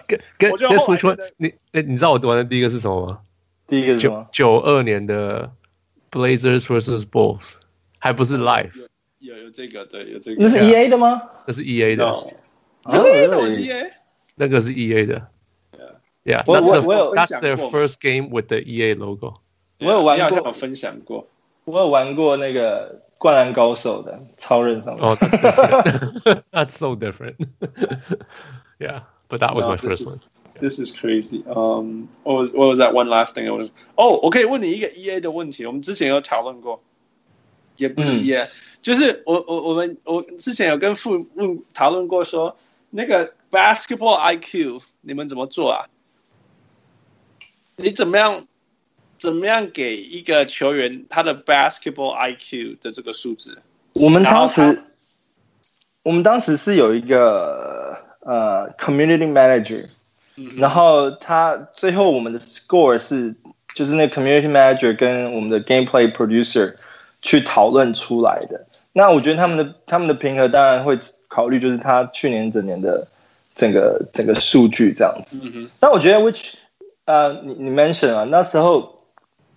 [0.08, 3.20] 跟跟跟说说，你哎，你知道我玩的第一个是什么吗？
[3.68, 4.28] 第一个是什么？
[4.32, 5.52] 九二年的
[6.12, 7.54] Blazers vs Bulls，
[7.98, 8.70] 还不是 Live。
[9.18, 10.44] 有有这个，对，有这个。
[10.44, 11.24] 那是 EA 的吗？
[11.48, 12.06] 那是 EA 的。
[12.92, 13.90] 对，那是 EA。
[14.36, 15.28] 那个是 EA 的。
[16.25, 19.35] Yeah，我我我有，That's their first game with the EA logo。
[19.79, 21.27] 我有玩过，我分享过。
[21.65, 25.03] 我有玩过那个灌篮高手的超人上面。
[25.03, 25.17] 哦，
[26.53, 31.43] That's so different。Yeah，but that was my first one。This is crazy.
[31.47, 33.47] Um, what was what was that one last thing?
[33.47, 33.71] I was.
[33.95, 36.83] 哦，我可以问你一个 EA 的问题，我们之前有讨论过，
[37.79, 38.47] 也不是 EA，
[38.83, 42.55] 就是我我我们我之前有跟父问讨论过，说
[42.91, 45.87] 那个 basketball IQ 你们怎么做啊？
[47.78, 48.46] 你怎么样？
[49.18, 53.58] 怎么样给一个球员他的 basketball IQ 的这个数字？
[53.94, 54.84] 我们当时，
[56.04, 59.88] 我们当时是有一个呃 community manager，、
[60.36, 63.34] 嗯、然后他最后我们的 score 是
[63.74, 66.76] 就是那 community manager 跟我们的 gameplay producer
[67.22, 68.68] 去讨论出来的。
[68.92, 71.00] 那我觉得他们的他们的评核当然会
[71.30, 73.08] 考虑就是他去年整年的
[73.56, 75.40] 整个整个数据这样子。
[75.42, 76.56] 嗯、但我觉得 which
[77.05, 79.05] 呃，你你 mention 啊，那时候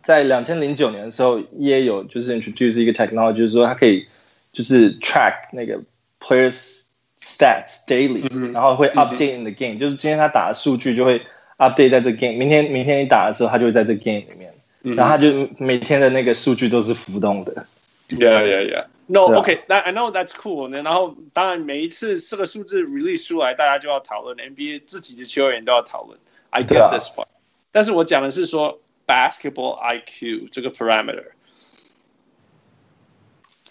[0.01, 4.07] 在两千零九年的时候，也有就是 introduce 一个 technology，就是说它可以
[4.51, 5.81] 就是 track 那个
[6.19, 6.87] players
[7.19, 11.21] stats daily，、嗯、然后会 update in the game，、嗯、就是今天他打的数据就会
[11.57, 17.65] update 在这个 game，明天明天你打的时候，他就会在这个 game 里面，嗯、然后他就每天的那个数据都是浮动的。
[18.09, 18.85] Yeah, yeah, yeah.
[19.07, 20.69] No, OK, that I know that's cool.
[20.71, 26.19] 然后当然每一次这个数字 release 出来，大家就要讨论，NBA 自己的球员都要讨论。
[26.49, 27.27] I get this part.
[27.72, 31.30] 但是我讲的是说 basketball IQ 这个 parameter，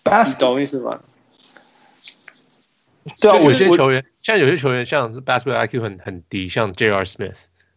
[0.04, 1.02] 你懂意思吗？
[3.20, 7.06] 对啊，有些球员，像有些球员，像是 basketball IQ 很很低，像 J.R.
[7.06, 7.36] Smith。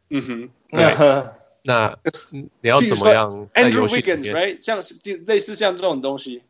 [0.09, 1.31] 嗯哼，对。
[1.63, 1.97] 那
[2.31, 4.61] 你要怎么样？Andrew Wiggins，right？
[4.61, 4.81] 像
[5.27, 6.43] 类似像这种东西，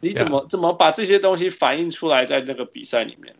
[0.00, 3.36] 你怎么怎么把这些东西反映出来在那个比赛里面？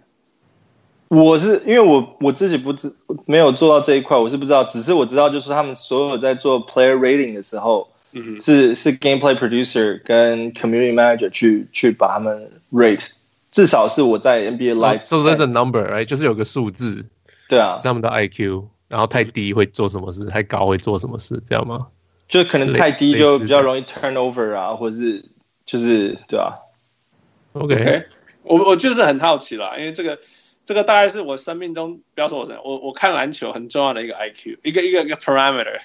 [1.08, 2.92] 我是因为我我自己不知
[3.26, 13.06] 没有做到这一块，我是不知道，只是我知道就是他们所有在做 player rating 的时候，嗯、是是 gameplay producer 跟 community manager 去去把他们 rate，
[13.52, 16.06] 至少是我在 NBA Live，so there's a number，right？
[16.06, 17.04] 就是有个数字，
[17.48, 21.86] 对啊，是他们的 IQ，然后太低会做什么事，太高会做什么事，这样吗？
[22.28, 25.24] 就可能太低就比较容易 turnover 啊，或者是
[25.64, 26.54] 就是对啊。
[27.52, 28.04] OK，, okay.
[28.42, 30.18] 我我就是很好奇啦，因为这个。
[30.66, 35.78] 这个大概是我生命中，不要说我生，我我看篮球很重要的一个 IQ，一个一个一个 parameter，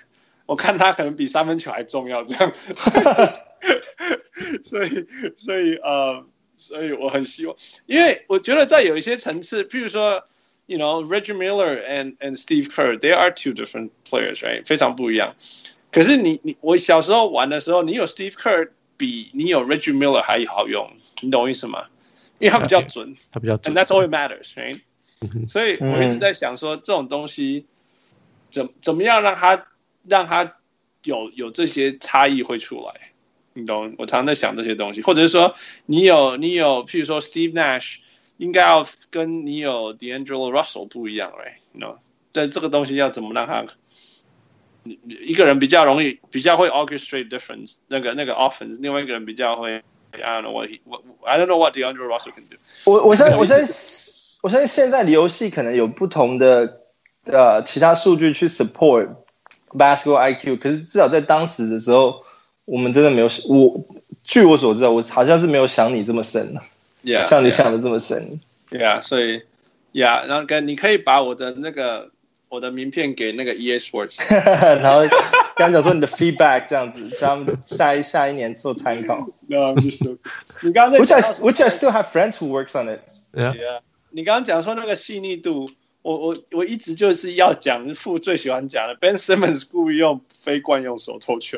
[0.48, 2.52] 我看他可能比三分球还重要，这样，
[4.64, 5.08] 所以
[5.38, 6.26] 所以呃，
[6.58, 7.56] 所以我很希望，
[7.86, 10.24] 因为我觉得在有一些层次，譬如说
[10.66, 14.66] ，you know，Reggie Miller and and Steve Kerr，they are two different players，right？
[14.66, 15.36] 非常不一样。
[15.92, 20.92] 可是你你我小时候玩的时候，你有 Steve Kerr 比你有 Reggie Miller 还好用，
[21.22, 21.86] 你懂我意思吗？
[22.42, 24.80] 因为它比较准，它比较准，and that's all it matters，right？、
[25.22, 27.68] 嗯、所以我一直在想说，这种东西
[28.50, 29.68] 怎怎么样让它
[30.08, 30.58] 让它
[31.04, 33.12] 有有这些差异会出来？
[33.54, 33.94] 你懂？
[34.00, 35.54] 我常常在想这些东西，或者是说，
[35.86, 37.98] 你有你有，譬如说 Steve Nash
[38.38, 41.98] 应该要跟你有 D'Angelo Russell 不一样，right？you know？
[42.32, 43.66] 但这个东西要怎么让它，
[45.06, 49.84] 一个人比较容易，比较会 orchestrate difference，那个那个 offense，另外一个人比较会。
[50.14, 52.96] I don't know what he, what, I don't know what DeAndre Russell can do 我。
[52.96, 53.76] 我我相信我相信
[54.42, 56.82] 我相信现在的游戏可能有不同的
[57.26, 59.10] 呃其他数据去 support
[59.70, 62.24] basketball IQ，可是至少在当时的时候，
[62.66, 63.86] 我们真的没有我
[64.24, 66.56] 据我所知道，我好像是没有想你这么深
[67.04, 68.40] ，yeah, 像你想的这么深
[68.70, 69.44] ，Yeah，所以
[69.94, 72.12] Yeah，然后跟你可以把我的那个。
[72.52, 75.08] 我的名片给那个 EA Sports，然后
[75.56, 79.26] 刚讲说你的 feedback 这样子，叫他们下一下一年做参考。
[79.48, 80.18] No, I'm just joking.
[80.62, 83.00] 你刚刚 which I which I still have friends who works on it.
[83.32, 83.54] Yeah.
[83.54, 83.80] yeah.
[84.10, 85.72] 你刚刚讲说那个细腻度，
[86.02, 91.58] 我我我一直就是要讲父最喜欢讲的 Ben Simmons 故意用非惯用手投球。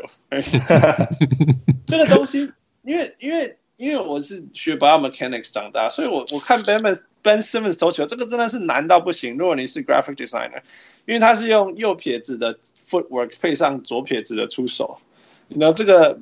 [1.88, 2.52] 这个东西，
[2.84, 9.38] 因为因为因为我是学 biomechanics 长大，所以我我看 Ben Ben Simmons 投球，这个真的是难到不行。
[9.38, 10.62] 如果你是 graphic designer，
[11.06, 15.00] 因为他是用右撇子的 footwork 配上左撇子的出手，
[15.48, 16.20] 然后这个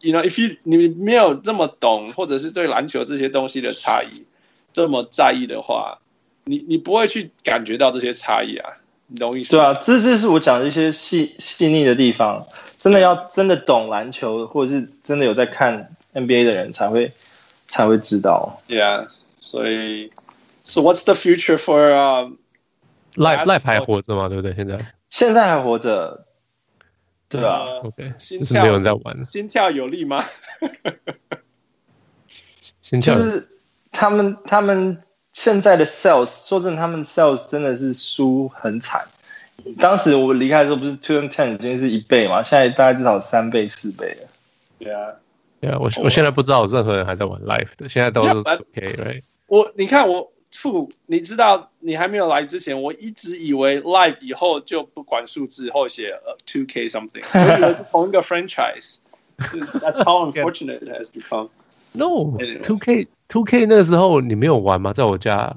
[0.00, 4.24] ，you know if you 你没有这么懂，或者是对篮球这些东西的差异
[4.72, 5.98] 这么在意的话，
[6.44, 8.72] 你你不会去感觉到这些差异啊，
[9.08, 9.50] 你懂我意思？
[9.50, 12.46] 对啊，这就是我讲的一些细细腻的地方，
[12.78, 17.12] 真的要真的懂篮球，或者是真的有在看 NBA 的人才会
[17.68, 18.60] 才会知道。
[18.68, 19.08] Yeah，
[19.42, 20.10] 所以
[20.64, 22.38] ，So what's the future for、um,
[23.16, 24.28] Life Life 还活着吗？
[24.28, 24.54] 对不对？
[24.54, 26.24] 现在现在还活着，
[27.28, 27.66] 对啊。
[27.82, 29.22] Uh, OK，心就是没有人在玩。
[29.24, 30.24] 心跳有力吗？
[32.80, 33.48] 心跳就是
[33.90, 35.02] 他们他们。
[35.34, 39.06] 现在的 sales 说真的，他们 sales 真的是输很惨。
[39.80, 42.42] 当时我离开的时候，不是 two and ten 已经是一倍嘛？
[42.42, 44.28] 现在大概至少三倍四倍了。
[44.78, 45.14] 对啊，
[45.58, 49.22] 对啊，我我现在不知道有任何人还在玩 life 的，现在都是 OK，right？
[49.52, 58.96] 我你看我父，你知道你还没有来之前，我一直以为 live 以后就不管数字，后写 two K something，我以为是同一个 franchise。
[59.36, 61.50] That's how unfortunate it has become.
[61.92, 63.08] No，two K。
[63.28, 64.94] Two K 那个时候你没有玩吗？
[64.94, 65.54] 在我家，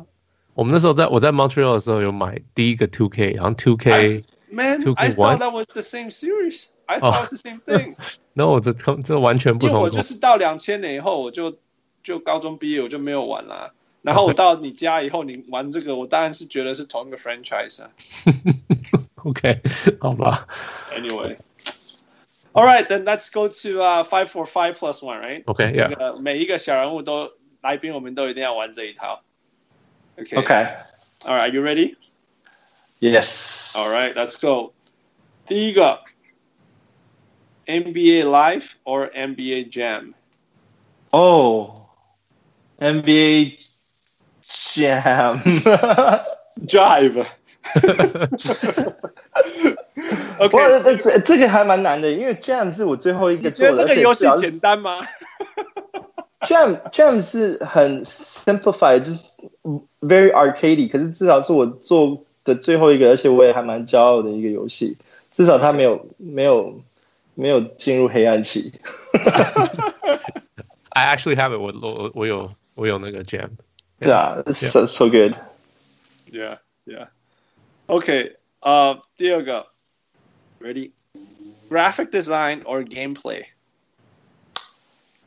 [0.55, 6.65] 我们那时候在我在 Montreal 的时候有买第一个 Two K，然后 Two K Man，I thought that was the same series.
[6.87, 7.95] I thought the same thing.
[8.33, 9.75] No，这这完全不同。
[9.77, 11.55] 因为我就是到两千年以后，我就
[12.03, 13.73] 就高中毕业，我就没有玩了。
[14.04, 17.90] 然后我到你家以后，你玩这个，我当然是觉得是同一个 franchise 啊。
[19.24, 19.60] OK，
[20.00, 20.46] 好吧。
[20.94, 25.44] Anyway。All right, then let's go to uh five four five plus one, right?
[25.44, 25.88] Okay, yeah.
[25.88, 27.30] 这个每一个小人物都
[27.60, 29.22] 来宾，我们都一定要玩这一套。
[30.16, 30.36] Okay.
[30.36, 30.66] Okay.
[31.24, 31.96] All right, are you ready?
[32.98, 33.76] Yes.
[33.76, 34.72] All right, let's go.
[35.46, 36.00] 第一个，
[37.66, 40.14] NBA Live or NBA Jam?
[41.10, 41.86] Oh,
[42.80, 43.58] NBA
[44.49, 45.41] Jam.
[46.65, 47.25] Drive.
[50.37, 53.71] OK，这这这个还蛮难的，因为 Jam 是我最后一个做的。
[53.71, 54.99] 觉得这个游戏简单吗
[56.41, 59.31] ？Jam Jam 是很 simplified，就是
[60.01, 64.97] very arcade，可是至少是我做的最后一个，而且我也还蛮骄傲的一个游戏。
[65.31, 66.81] 至少它没有没有
[67.33, 68.73] 没有进入黑暗期。
[70.89, 73.49] I actually have it，我我我有我有那个 Jam。
[73.98, 77.08] 对啊，so so good。Yeah, yeah.
[77.86, 79.66] OK，呃，第二个。
[80.60, 80.92] Ready?
[81.70, 83.46] Graphic design or gameplay?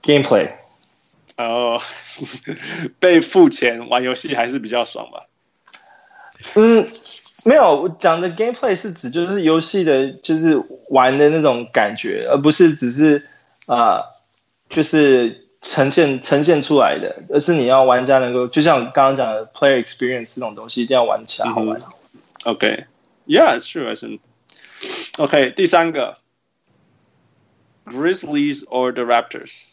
[0.02, 0.52] Gameplay.
[1.38, 1.82] 哦，
[3.00, 5.26] 被付钱玩游戏还是比较爽吧？
[6.56, 6.88] 嗯，
[7.46, 13.28] 没有，我讲的 gameplay 是指就是游戏的，就是玩的那种感觉，而不是只是
[13.66, 14.04] 啊、呃，
[14.70, 21.79] 就是 呈现呈现出来的，而是你要玩家能够，就像刚刚讲的 player experience 这种东西，一定要玩起来好玩。
[21.79, 21.93] Mm -hmm.
[22.45, 23.59] OK，Yeah，、okay.
[23.59, 24.19] it's true，是。
[25.19, 26.17] OK，第三个
[27.85, 29.65] ，Grizzlies or the Raptors？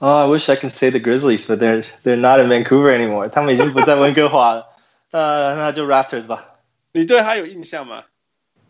[0.00, 3.28] 哦、oh,，I wish I can say the Grizzlies，but they're they're not in Vancouver anymore。
[3.28, 4.66] 他们已经不在温哥华了。
[5.12, 6.44] 呃、uh,，那就 Raptors 吧。
[6.92, 8.04] 你对他有印象吗？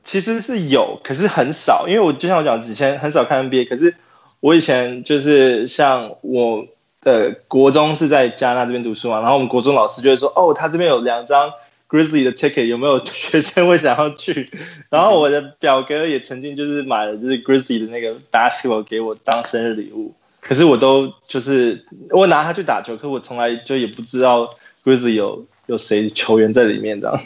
[0.04, 3.68] 其实是有，可是很少，因为我就像我讲，之前很少看 NBA。
[3.68, 3.96] 可是
[4.40, 6.66] 我以前就是像我
[7.02, 11.52] 的国中是在加拿大这边读书嘛，然后我们国中老师就会说，哦，他这边有两张。
[11.90, 14.50] Grizzly 的 ticket 有没有 学生会想要去？
[14.90, 20.12] 然后我的表哥也曾经就是买了就是 Grizzly 的那个 basketball 给我当生日礼物，
[20.42, 24.50] 可是我都就是我拿它去打球，可我从来就也不知道
[24.84, 27.18] Grizzly 有有谁球员在里面这样。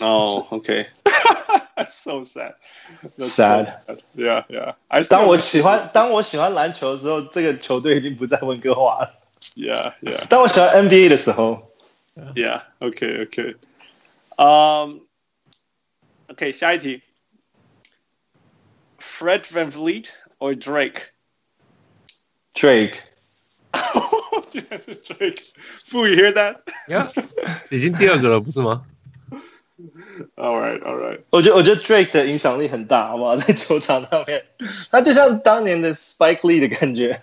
[0.00, 3.66] 哦、oh,，OK，That's so sad，sad，Yeah，Yeah sad.
[4.16, 5.08] Yeah, yeah.
[5.08, 9.20] 当我喜欢当我喜欢篮球的时候，这个球队已经不在温哥华了。
[9.56, 10.26] Yeah，Yeah。
[10.28, 11.70] 当我喜欢 NBA 的时候。
[12.34, 13.56] Yeah, OK, OK.
[14.36, 15.00] Um,
[16.28, 17.02] OK，下一题。
[18.98, 21.12] Fred VanVleet or Drake?
[22.54, 22.94] Drake.
[24.48, 25.42] 竟然是 Drake.
[25.86, 26.62] Fu, you hear that?
[26.88, 27.10] Yeah.
[27.70, 28.84] 已经第二个了，不是吗
[30.37, 31.19] All right, all right.
[31.31, 33.35] 我觉得我觉得 Drake 的影响力很大，好不好？
[33.37, 34.45] 在球场上面，
[34.89, 37.21] 他就像当年的 Spike Lee 的感觉。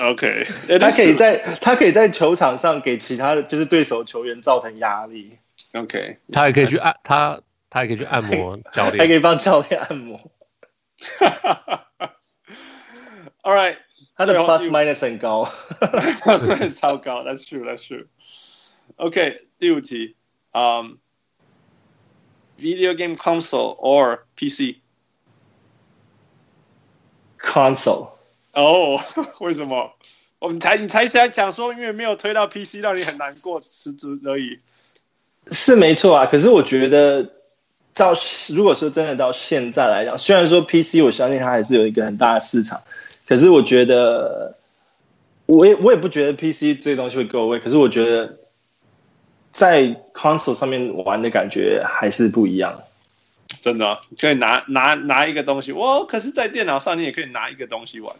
[0.00, 0.46] OK，
[0.80, 5.38] 他可以在他可以在球场上给其他的就是对手球员造成压力。
[5.74, 7.40] OK，他还可以去按他，
[7.70, 10.32] 他还可以去按摩教练，还可以帮教练按摩。
[13.42, 13.76] All right，
[14.16, 15.44] 他的 plus minus 很高
[16.22, 17.22] ，plus minus 超高。
[17.22, 18.06] That's true，That's true。
[18.96, 20.16] OK，第五题，
[20.52, 20.98] 嗯、
[22.58, 24.20] um,，video game console or
[27.38, 28.08] PC？Console。
[28.54, 29.00] 哦，
[29.40, 29.92] 为什么？
[30.38, 34.58] 我们才你才想讲说，因为没有推到 PC，让你很难过，失足而已。
[35.50, 37.30] 是没错啊，可是我觉得
[37.94, 38.14] 到
[38.48, 42.82] 如果说真的到现在来讲，虽然说 PC 我相信它还是有一个很大的市场，
[43.26, 44.56] 可是我觉得
[45.46, 48.38] 我也我也不觉得 PC 这个东西会 go away，可是我觉得
[49.52, 52.82] 在 console 上面玩的感觉还是不一样。
[53.60, 56.04] 真的，可以拿拿拿一个东西，哇！
[56.04, 58.12] 可是，在电脑上你也可以拿一个东西玩。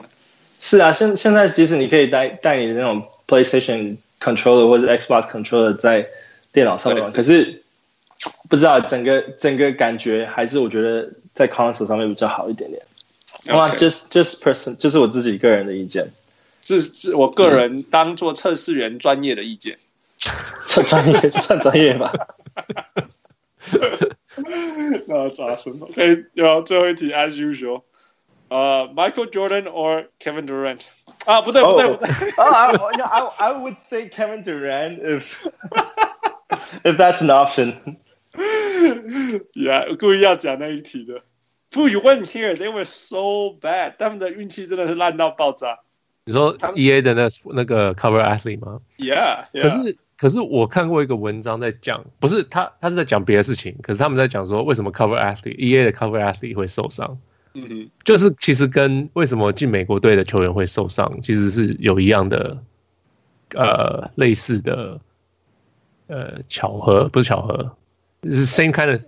[0.60, 6.06] 是啊，现现在其实你可以带带你的那种 PlayStation controller 或者 Xbox controller 在
[6.52, 7.62] 电脑上面玩，可是
[8.48, 12.82] 不知道整个整个感觉还是我觉得在 console 上面比较好一点点。
[13.56, 16.12] 哇，just just person，就是我自己个人的意见，
[16.62, 19.80] 这是我个人当做测试员专业的意见，算
[20.85, 22.11] 专业算专业吧。
[25.07, 25.73] 那咋说？
[25.81, 27.83] OK，然后最后一题，as usual，
[28.49, 30.81] 呃、uh,，Michael Jordan or Kevin Durant？
[31.25, 32.09] 啊，不对不对，不对。
[32.37, 35.49] 啊，I I I would say Kevin Durant if
[36.83, 37.97] if that's an option.
[39.53, 41.21] Yeah，我故意要讲那一题的。
[41.71, 42.55] Who you went here?
[42.55, 45.79] They were so bad，他们的运气真的是烂到爆炸。
[46.25, 48.79] 你说 EA 的那那个 Cover Athlete 吗？
[48.97, 49.61] Yeah，, yeah.
[49.63, 49.97] 可是。
[50.22, 53.74] 可是我看过一个文章在讲，不是他，他是在讲别的事情。
[53.82, 57.18] 可是他们在讲说，为什么 cover athlete EA 的 cover athlete 会受伤？
[57.54, 62.56] 嗯哼，就是其实跟为什么进美国队的球员会受伤，其实是有一样的，
[63.56, 65.00] 呃，类似的，
[66.06, 67.76] 呃，巧合不是巧合，
[68.22, 69.00] 是 same kind of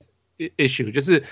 [0.57, 1.23] issue，就是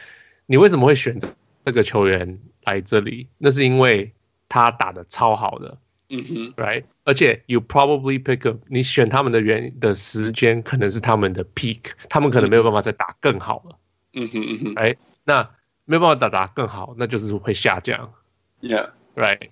[0.46, 1.26] 你为什么会选择
[1.64, 3.26] 这个球员来这里？
[3.36, 4.12] 那是因为
[4.48, 5.76] 他打的超好的。
[6.08, 13.78] 嗯哼，right，而且 you probably pick up，你选他们的原的时间可能是他们的 peak，他们可能没有办法再打更好了。
[14.14, 15.50] 嗯哼嗯哼，哎，那
[15.84, 18.12] 没有办法打打更好，那就是会下降。
[18.60, 19.48] Yeah，right，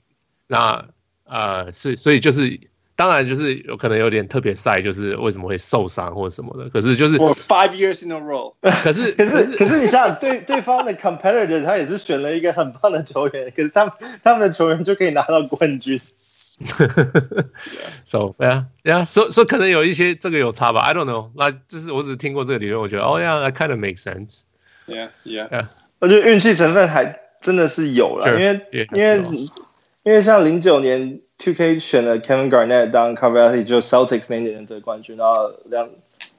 [0.47, 0.89] 那
[1.25, 2.61] 呃，是所以就是，
[2.95, 6.71] 当然就是有可能有点特别赛，就是为什么会受伤或者什么的。
[6.71, 8.55] 可是就是 for five years in a row，
[8.85, 16.01] 可是可是可是你想想，对对方的 competitor 他也是选了一个很棒的球员，可是他们他们的球员就可以拿到冠军。
[18.06, 21.32] so yeah yeah so so 可能有一些这个有差吧，I don't know。
[21.36, 25.66] 那就是我只是听过这个理论，我觉得哦呀，that kind of makes sense。Yeah yeah yeah。
[26.00, 29.22] 我觉得运气成分还真的是有了，因为因为
[30.04, 35.90] 因为像零九年 Two K 选了 Kevin Garnett 当 cover athlete，就 Celtics 那年得冠军，然后两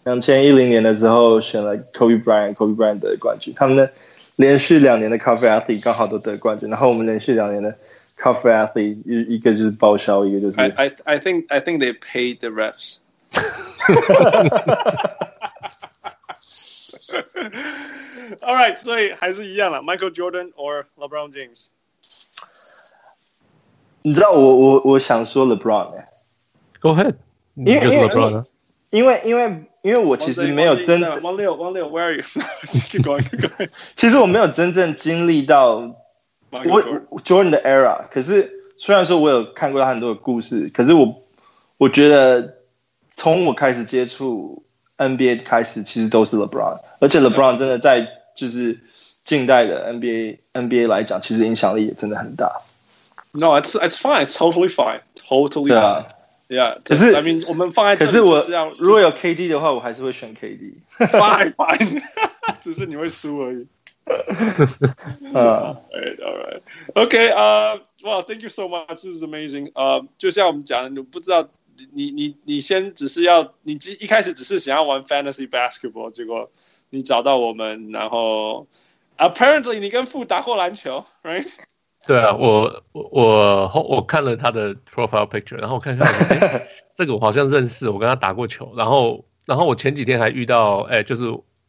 [0.04, 3.90] 两千一零年的时候选了 Kobe Bryant，Kobe Bryant 得冠军，他们的
[4.36, 7.76] 连续两年的 cover athlete 刚好都得冠军，然后我们连续两年的。
[8.20, 10.58] Cover athlete 一一个就是报销，一个就是。
[10.58, 12.96] I I I think I think they paid the refs.
[18.40, 21.66] All right，所以还是一样了，Michael Jordan or LeBron James。
[24.00, 26.08] 你知道我我我想说 LeBron 哎，
[26.80, 27.16] Go ahead，
[27.54, 28.08] 因为因为
[28.90, 31.22] 因为因为因为我其实没有真正。
[31.22, 33.68] 王六王六，Where are you？Keep going, keep going.
[33.94, 35.94] 其实我没有真正经历到。
[36.51, 41.23] 我 Jordan 的 era，可是虽然说我有看过他很多的故事，可是我
[41.77, 42.55] 我觉得
[43.15, 44.63] 从我开始接触
[44.97, 48.79] NBA 开始，其实都是 LeBron，而且 LeBron 真的在就是
[49.23, 52.61] 近代的 NBA NBA 来讲，其实影响力也真的很大。
[53.33, 56.05] No, it's it's fine, it's totally fine, totally fine.
[56.49, 58.45] Yeah，可是 I mean 我们放在可是我
[58.77, 60.73] 如果有 KD 的话，我还是会选 KD。
[60.97, 62.03] Fine, fine，
[62.61, 63.67] 只是你会输而已。
[64.10, 66.60] uh, right, all right,
[66.94, 69.02] OK 啊、uh,，Well，thank you so much.
[69.02, 69.72] This is amazing.
[69.74, 71.48] 呃、uh,，就像我们讲的，你不知道，
[71.92, 76.50] 你你你先只是要，你一开始只是想要玩 Fantasy Basketball，结果
[76.90, 78.68] 你找到我们，然后
[79.18, 81.48] Apparently 你跟富打过篮球，Right？
[82.06, 91.24] 对啊，我我我我看了他的 Profile Picture，然后我看看，哎，这个我好像认识，我跟他打过球，然后然后我前几天还遇到，哎，就是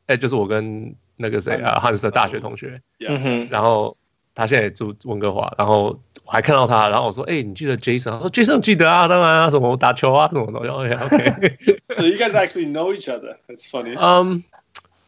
[0.05, 0.95] 哎，就是我跟。
[1.23, 3.97] 那个谁啊，汉斯的大学同学，嗯哼，然后
[4.35, 8.11] 他现在也住温哥华，然后我还看到他，然后我说，哎、欸，你记得 Jason？
[8.11, 10.69] 他说 Jason 记得啊，当然啊，什么打球啊，什么东西。
[10.69, 11.59] OK，
[11.94, 13.36] 所以 you guys actually know each other.
[13.49, 13.97] It's funny.
[13.97, 14.43] Um,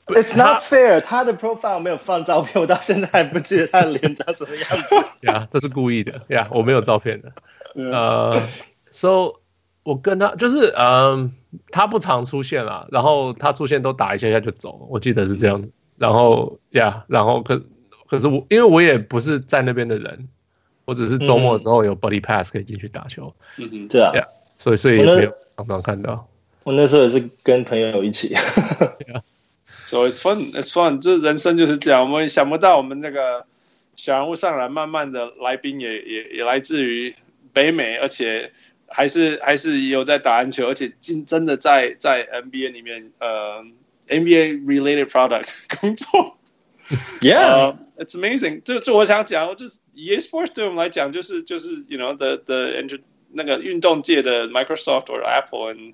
[0.06, 1.00] it's not fair.
[1.00, 4.96] 他的 profile 没有放照片，我到现在还不记得他的脸长什么样子。
[5.26, 6.20] 呀，这是故意的。
[6.28, 7.32] 呀，我没有照片的。
[7.74, 8.34] 呃
[8.90, 9.40] ，So
[9.82, 11.32] 我跟他就是，嗯，
[11.70, 15.72] 他不常出现啊，然后他出现都打一下下就走，我记得是这样子。
[15.96, 17.62] 然后呀，然后可
[18.06, 20.28] 可是我，因为我也不是在那边的人，
[20.84, 23.34] 我只是周末的时候有 buddy pass 可以进去打球。
[23.56, 24.26] 嗯嗯，对啊，
[24.58, 26.28] 所以所以也没有常常看到。
[26.62, 28.34] 我那时候也是跟朋友一起。
[28.34, 29.22] yeah.
[29.86, 31.00] So it's fun, it's fun。
[31.00, 33.44] 这人生就是这样，我们想不到我们这个
[33.96, 37.14] 小人物上来，慢慢的来宾也也也来自于
[37.52, 38.52] 北美，而且。
[38.86, 43.64] 还是还是有在打篮球，而且真真的在在 NBA 里面呃
[44.07, 46.37] NBA related product 工作。
[47.21, 48.75] Yeah，it's、uh, amazing 这。
[48.75, 52.71] 这这我想讲，就是 EA Sports 对我们来讲，就是就是 you know the the
[53.31, 55.93] 那个运动界的 Microsoft 或 Apple and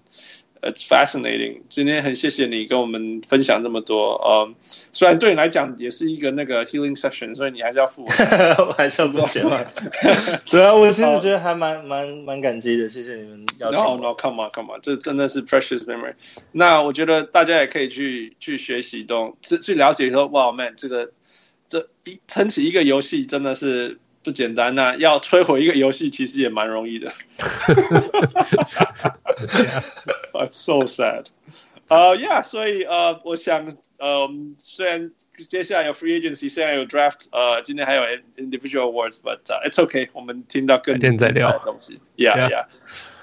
[0.63, 1.63] It's fascinating。
[1.71, 4.21] 今天很谢谢你跟我们分享这么多。
[4.23, 4.55] 嗯，
[4.93, 8.05] 虽然对你来讲也是一个那个 healing session，所以你还是要付，
[8.69, 9.65] 我还是要付钱嘛。
[10.51, 13.83] 对啊，我其实觉得还蛮蛮蛮感激的，谢谢你们邀请。
[13.83, 16.13] No no，come on come on，这真的是 precious memory。
[16.53, 21.11] 那我觉得大家也可以去去学习，都去去了解说，哇，man，这个
[21.69, 23.99] 这一撑起一个游戏真的是。
[24.23, 27.13] 不简单呐、啊，要摧毁一个游戏其实也蛮容易的。
[30.33, 31.27] That's so sad。
[31.89, 34.29] 呃，Yeah，所以呃，我想呃，
[34.59, 35.11] 虽然
[35.49, 38.03] 接下来有 Free Agency，现在有 Draft，呃，今天还有
[38.37, 40.09] Individual Awards，but、uh, it's okay。
[40.13, 41.99] 我们听到更精彩的东西。
[42.17, 42.51] Yeah，Yeah。
[42.51, 42.67] Yeah.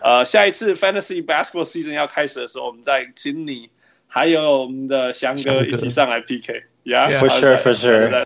[0.02, 3.70] 呃，下一次 Fantasy Basketball Season 要开始的时候，我们再请你
[4.08, 6.64] 还有我们的翔哥一起上来 PK。
[6.84, 8.26] Yeah，For sure，For sure。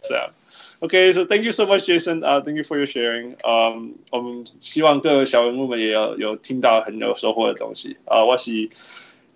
[0.80, 2.22] That's it。Okay, so thank you so much, Jason.
[2.22, 3.36] Uh, thank you for your sharing.
[3.44, 7.96] Um, 我们希望各位小人物们也有有听到很有收获的东西。
[8.04, 8.68] 啊、uh,，我是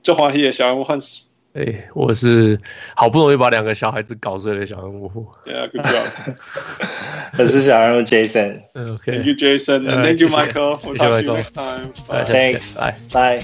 [0.02, 1.22] 中华裔小人物 Hans。
[1.52, 2.60] 哎，我是
[2.94, 5.10] 好不容易把两个小孩子搞睡的小人物。
[5.44, 6.36] Yeah, good job.
[7.36, 8.62] 我是小人物 Jason.
[8.72, 9.16] Okay.
[9.16, 9.88] Thank you, Jason.
[9.88, 10.78] And thank you, Michael.
[10.84, 11.92] We'll talk to you next time.
[12.06, 12.24] Bye.
[12.24, 12.74] Thanks.
[13.12, 13.42] Bye.